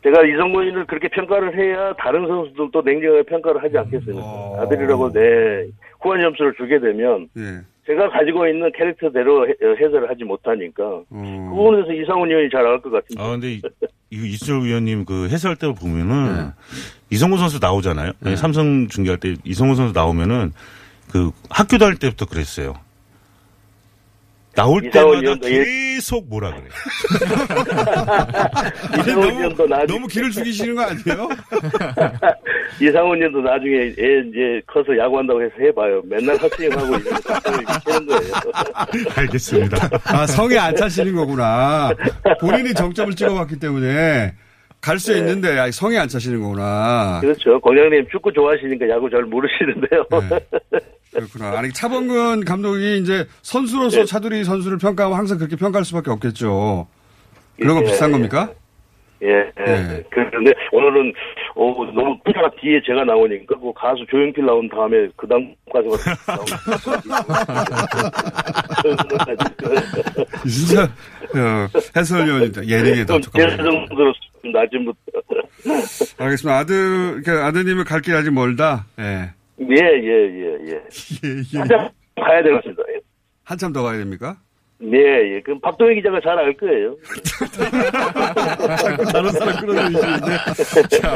제가 0.04 0.26
이성문이를 0.26 0.88
그렇게 0.88 1.08
평가를 1.10 1.56
해야 1.58 1.94
다른 1.94 2.28
선수들도 2.28 2.82
냉정하게 2.82 3.24
평가를 3.24 3.64
하지 3.64 3.78
않겠습니까? 3.78 4.24
아들이라고 4.62 5.12
내 5.12 5.68
후한 6.02 6.22
점수를 6.22 6.54
주게 6.58 6.80
되면 6.80 7.28
예. 7.38 7.62
제가 7.86 8.10
가지고 8.10 8.48
있는 8.48 8.72
캐릭터대로 8.76 9.48
해, 9.48 9.54
설을 9.60 10.10
하지 10.10 10.24
못하니까 10.24 11.02
그 11.10 11.16
부분에서 11.50 11.92
이상훈 11.94 12.30
의원이 12.30 12.50
잘 12.52 12.66
알 12.66 12.80
것 12.82 12.90
같은데. 12.92 13.22
아, 13.22 13.32
근데 13.32 13.60
이- 14.12 14.16
이거 14.16 14.26
이수철 14.26 14.64
위원님 14.64 15.06
그 15.06 15.30
해설 15.30 15.56
때 15.56 15.68
보면은 15.74 16.38
네. 16.38 16.52
이성훈 17.10 17.40
선수 17.40 17.60
나오잖아요. 17.60 18.12
네, 18.20 18.36
삼성 18.36 18.88
중계할 18.88 19.20
때 19.20 19.36
이성훈 19.44 19.76
선수 19.76 19.94
나오면은 19.94 20.52
그 21.10 21.32
학교 21.50 21.78
다닐 21.78 21.96
때부터 21.98 22.26
그랬어요. 22.26 22.76
나올 24.56 24.82
때마다 24.90 25.36
계속 25.36 26.28
뭐라 26.28 26.54
그래. 26.54 26.64
이상훈 29.00 29.38
의원도 29.38 29.68
나중에 29.68 29.86
너무 29.88 30.08
기를 30.08 30.32
죽이시는 30.32 30.76
거 30.76 30.82
아니에요? 30.82 31.30
이상훈 32.82 33.18
의원도 33.18 33.42
나중에 33.42 33.78
애 33.78 34.20
이제 34.28 34.62
커서 34.68 34.98
야구한다고 34.98 35.42
해서 35.42 35.54
해봐요. 35.60 36.02
맨날 36.06 36.38
이제 37.00 37.10
미치는 37.60 38.06
거예요. 38.08 38.34
알겠습니다. 39.16 39.90
아, 40.06 40.28
성에 40.28 40.58
안 40.58 40.76
차시는 40.76 41.16
거구나. 41.16 41.92
본인이 42.40 42.74
정점을 42.74 43.16
찍어봤기 43.16 43.60
때문에 43.60 44.34
갈수 44.82 45.14
네. 45.14 45.20
있는데 45.20 45.72
성에 45.72 45.98
안 45.98 46.08
차시는 46.08 46.42
거구나. 46.42 47.20
그렇죠. 47.22 47.60
공장님 47.62 48.08
축구 48.12 48.32
좋아하시니까 48.34 48.90
야구 48.90 49.10
잘 49.10 49.24
모르시는데요. 49.24 50.04
그렇구나. 51.14 51.58
아니, 51.60 51.72
차범근 51.74 52.46
감독이 52.46 53.00
이제 53.00 53.26
선수로서 53.42 54.00
네. 54.00 54.06
차두리 54.06 54.44
선수를 54.44 54.78
평가하면 54.78 55.18
항상 55.18 55.38
그렇게 55.38 55.56
평가할 55.56 55.86
수밖에 55.86 56.10
없겠죠. 56.12 56.88
그런 57.60 57.76
거 57.78 57.84
예, 57.84 57.88
비슷한 57.88 58.10
예. 58.10 58.14
겁니까? 58.14 58.50
예, 59.24 59.28
예. 59.68 60.04
그런데 60.10 60.52
오늘은 60.72 61.14
어, 61.56 61.72
너무 61.94 62.18
부자가 62.26 62.50
뒤에 62.60 62.82
제가 62.84 63.04
나오니까 63.04 63.56
그 63.60 63.72
가수 63.76 64.04
조용필 64.10 64.44
나온 64.44 64.68
다음에 64.70 65.08
그 65.16 65.28
다음 65.28 65.54
가수가 65.72 65.98
진짜 70.50 70.84
어, 70.84 71.68
해설위원인데 71.96 72.68
예능에 72.68 73.06
더좀 73.06 73.22
촉합니다. 73.22 73.58
죄송스럽습니다. 73.58 74.60
아침부터. 74.62 74.98
알겠습니다. 76.18 76.58
아들, 76.58 77.22
그러니까 77.22 77.46
아드님의 77.48 77.86
갈 77.86 78.02
길 78.02 78.16
아직 78.16 78.32
멀다. 78.34 78.86
예. 79.00 79.30
예, 79.70 79.76
예, 79.76 80.10
예, 80.10 80.58
예. 80.72 80.82
한참 81.60 81.90
가야 82.16 82.42
되겠습니다. 82.44 82.84
예. 82.96 83.00
한참 83.44 83.74
더 83.74 83.84
가야 83.84 83.98
됩니까? 83.98 84.38
네, 84.80 84.98
예. 85.36 85.42
그럼 85.42 85.60
박동희 85.62 85.96
기자가 85.96 86.20
잘 86.22 86.38
알 86.40 86.54
거예요. 86.58 86.96
다른 89.12 89.32
사람 89.32 89.60
끌어들이시는데. 89.62 90.38
자, 91.00 91.16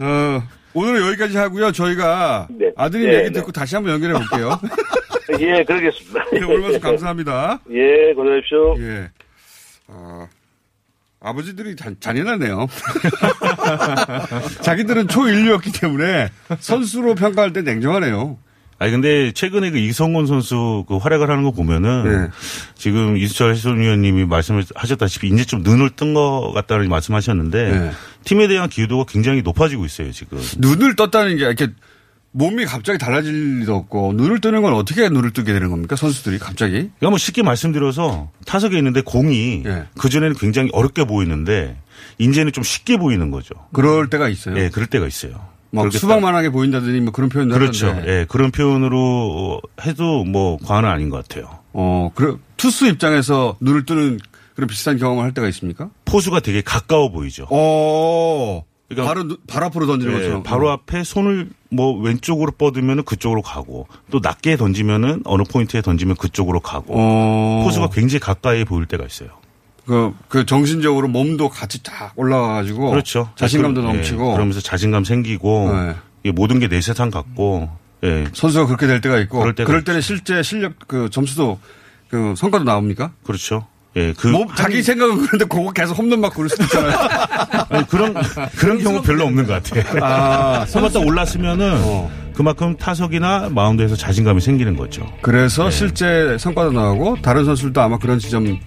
어, 0.00 0.42
오늘은 0.72 1.06
여기까지 1.08 1.36
하고요. 1.36 1.72
저희가 1.72 2.48
아드님 2.76 3.06
네, 3.08 3.14
얘기 3.18 3.24
네. 3.26 3.32
듣고 3.32 3.52
다시 3.52 3.74
한번 3.74 3.92
연결해 3.94 4.14
볼게요. 4.14 4.58
예, 5.40 5.64
그러겠습니다. 5.64 6.24
네, 6.32 6.42
오늘 6.44 6.60
말씀 6.60 6.80
감사합니다. 6.80 7.60
예, 7.70 8.12
고생하십시오. 8.14 8.76
예. 8.78 9.10
어, 9.88 10.26
아버지들이 11.28 11.74
잔, 11.74 11.96
잔인하네요. 11.98 12.66
자기들은 14.60 15.08
초인류였기 15.08 15.72
때문에 15.72 16.28
선수로 16.60 17.14
평가할 17.14 17.52
때 17.52 17.62
냉정하네요. 17.62 18.38
아니 18.78 18.90
근데 18.90 19.32
최근에 19.32 19.70
그 19.70 19.78
이성곤 19.78 20.26
선수 20.26 20.84
그 20.86 20.96
활약을 20.98 21.30
하는 21.30 21.44
거 21.44 21.52
보면은 21.52 22.04
네. 22.24 22.28
지금 22.74 23.16
이수철 23.16 23.52
해설위원님이 23.52 24.26
말씀을 24.26 24.64
하셨다시피 24.74 25.28
이제 25.28 25.44
좀 25.44 25.62
눈을 25.62 25.90
뜬 25.90 26.12
것 26.12 26.52
같다는 26.54 26.88
말씀하셨는데 26.90 27.70
네. 27.70 27.90
팀에 28.24 28.46
대한 28.48 28.68
기여도가 28.68 29.04
굉장히 29.08 29.42
높아지고 29.42 29.84
있어요 29.86 30.10
지금. 30.12 30.38
눈을 30.58 30.96
떴다는 30.96 31.36
게 31.38 31.44
이렇게 31.46 31.68
몸이 32.36 32.64
갑자기 32.64 32.98
달라질 32.98 33.60
리도 33.60 33.76
없고 33.76 34.14
눈을 34.14 34.40
뜨는 34.40 34.60
건 34.60 34.74
어떻게 34.74 35.08
눈을 35.08 35.32
뜨게 35.32 35.52
되는 35.52 35.70
겁니까 35.70 35.94
선수들이 35.94 36.40
갑자기? 36.40 36.72
그러니까 36.72 37.10
뭐 37.10 37.16
쉽게 37.16 37.44
말씀드려서 37.44 38.30
타석에 38.44 38.76
있는데 38.78 39.02
공이 39.02 39.62
예. 39.64 39.84
그 39.96 40.08
전에는 40.08 40.34
굉장히 40.36 40.68
어렵게 40.72 41.04
보이는데 41.04 41.76
이제는 42.18 42.50
좀 42.50 42.64
쉽게 42.64 42.96
보이는 42.96 43.30
거죠. 43.30 43.54
그럴 43.72 44.10
때가 44.10 44.28
있어요. 44.28 44.58
예, 44.58 44.68
그럴 44.68 44.88
때가 44.88 45.06
있어요. 45.06 45.46
막 45.70 45.92
수박만하게 45.92 46.50
보인다더니 46.50 47.00
뭐 47.00 47.12
그런 47.12 47.28
표현도 47.28 47.54
그렇죠. 47.54 47.88
하던데. 47.88 48.10
예, 48.10 48.26
그런 48.28 48.50
표현으로 48.50 49.60
해도 49.86 50.24
뭐 50.24 50.58
과언은 50.58 50.88
아닌 50.88 51.10
것 51.10 51.22
같아요. 51.26 51.60
어, 51.72 52.10
그래 52.16 52.34
투수 52.56 52.88
입장에서 52.88 53.56
눈을 53.60 53.86
뜨는 53.86 54.18
그런 54.56 54.66
비슷한 54.66 54.98
경험을 54.98 55.22
할 55.22 55.34
때가 55.34 55.48
있습니까? 55.48 55.88
포수가 56.04 56.40
되게 56.40 56.62
가까워 56.62 57.12
보이죠. 57.12 57.46
어. 57.50 58.64
바로 58.96 59.24
눈- 59.24 59.36
바로 59.46 59.66
앞으로 59.66 59.86
던지는 59.86 60.14
예, 60.14 60.18
것처럼. 60.18 60.42
바로 60.42 60.70
앞에 60.70 61.04
손을 61.04 61.50
뭐 61.70 61.98
왼쪽으로 62.00 62.52
뻗으면 62.52 63.04
그쪽으로 63.04 63.42
가고 63.42 63.88
또 64.10 64.20
낮게 64.22 64.56
던지면은 64.56 65.22
어느 65.24 65.42
포인트에 65.42 65.80
던지면 65.82 66.16
그쪽으로 66.16 66.60
가고 66.60 66.94
어. 66.96 67.62
포수가 67.64 67.88
굉장히 67.90 68.20
가까이 68.20 68.64
보일 68.64 68.86
때가 68.86 69.04
있어요. 69.04 69.30
그, 69.86 70.14
그 70.28 70.46
정신적으로 70.46 71.08
몸도 71.08 71.48
같이 71.48 71.82
딱 71.82 72.12
올라와가지고. 72.16 72.90
그렇죠. 72.90 73.30
자신감도 73.36 73.82
그- 73.82 73.86
넘치고. 73.86 74.30
예, 74.30 74.32
그러면서 74.34 74.60
자신감 74.60 75.04
생기고 75.04 75.72
네. 75.72 75.94
이게 76.22 76.32
모든 76.32 76.58
게 76.60 76.68
내 76.68 76.80
세상 76.80 77.10
같고 77.10 77.70
예. 78.04 78.26
선수가 78.32 78.66
그렇게 78.66 78.86
될 78.86 79.00
때가 79.00 79.18
있고. 79.20 79.38
그럴 79.40 79.54
그럴, 79.54 79.66
때가 79.82 79.84
때는 79.84 80.00
실제 80.02 80.42
실력 80.42 80.74
그 80.86 81.08
점수도 81.10 81.58
그 82.08 82.34
성과도 82.36 82.64
나옵니까? 82.64 83.12
그렇죠. 83.24 83.66
예, 83.96 84.12
그 84.18 84.26
뭐, 84.26 84.46
자기 84.56 84.82
생각은 84.82 85.24
그런데 85.26 85.44
그거 85.44 85.70
계속 85.70 85.96
홈런 85.98 86.20
맞고 86.20 86.34
그럴 86.34 86.48
수도 86.48 86.64
있잖아요. 86.64 86.96
아니, 87.70 87.86
그런 87.86 88.14
그런 88.56 88.78
경우 88.82 89.00
별로 89.02 89.24
없는 89.26 89.46
것 89.46 89.62
같아요. 89.62 89.84
아, 90.04 90.64
선수가 90.68 91.04
올랐으면은 91.04 91.80
그만큼 92.34 92.76
타석이나 92.76 93.50
마운드에서 93.52 93.94
자신감이 93.94 94.40
생기는 94.40 94.76
거죠. 94.76 95.06
그래서 95.22 95.64
네. 95.66 95.70
실제 95.70 96.36
성과도 96.38 96.72
나오고 96.72 97.18
다른 97.22 97.44
선수들도 97.44 97.80
아마 97.80 97.96
그런 97.98 98.18
지점들이 98.18 98.58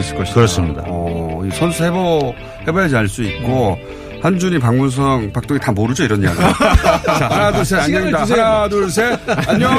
있을 0.00 0.16
것이다. 0.16 0.34
그렇습니다. 0.34 0.82
어, 0.88 1.42
이 1.46 1.50
선수 1.54 1.84
해보 1.84 2.34
해봐야지 2.66 2.96
알 2.96 3.06
수 3.08 3.22
있고 3.22 3.78
한준이, 4.20 4.58
박문성, 4.58 5.32
박동희 5.32 5.60
다 5.60 5.70
모르죠 5.72 6.02
이런 6.04 6.22
이야기. 6.22 6.36
자 6.38 7.28
하나 7.30 7.52
둘 7.52 7.64
셋 7.64 7.78
안녕입니다. 7.80 8.24
하나 8.24 8.68
둘 8.68 8.90
셋 8.90 9.20
안녕. 9.48 9.70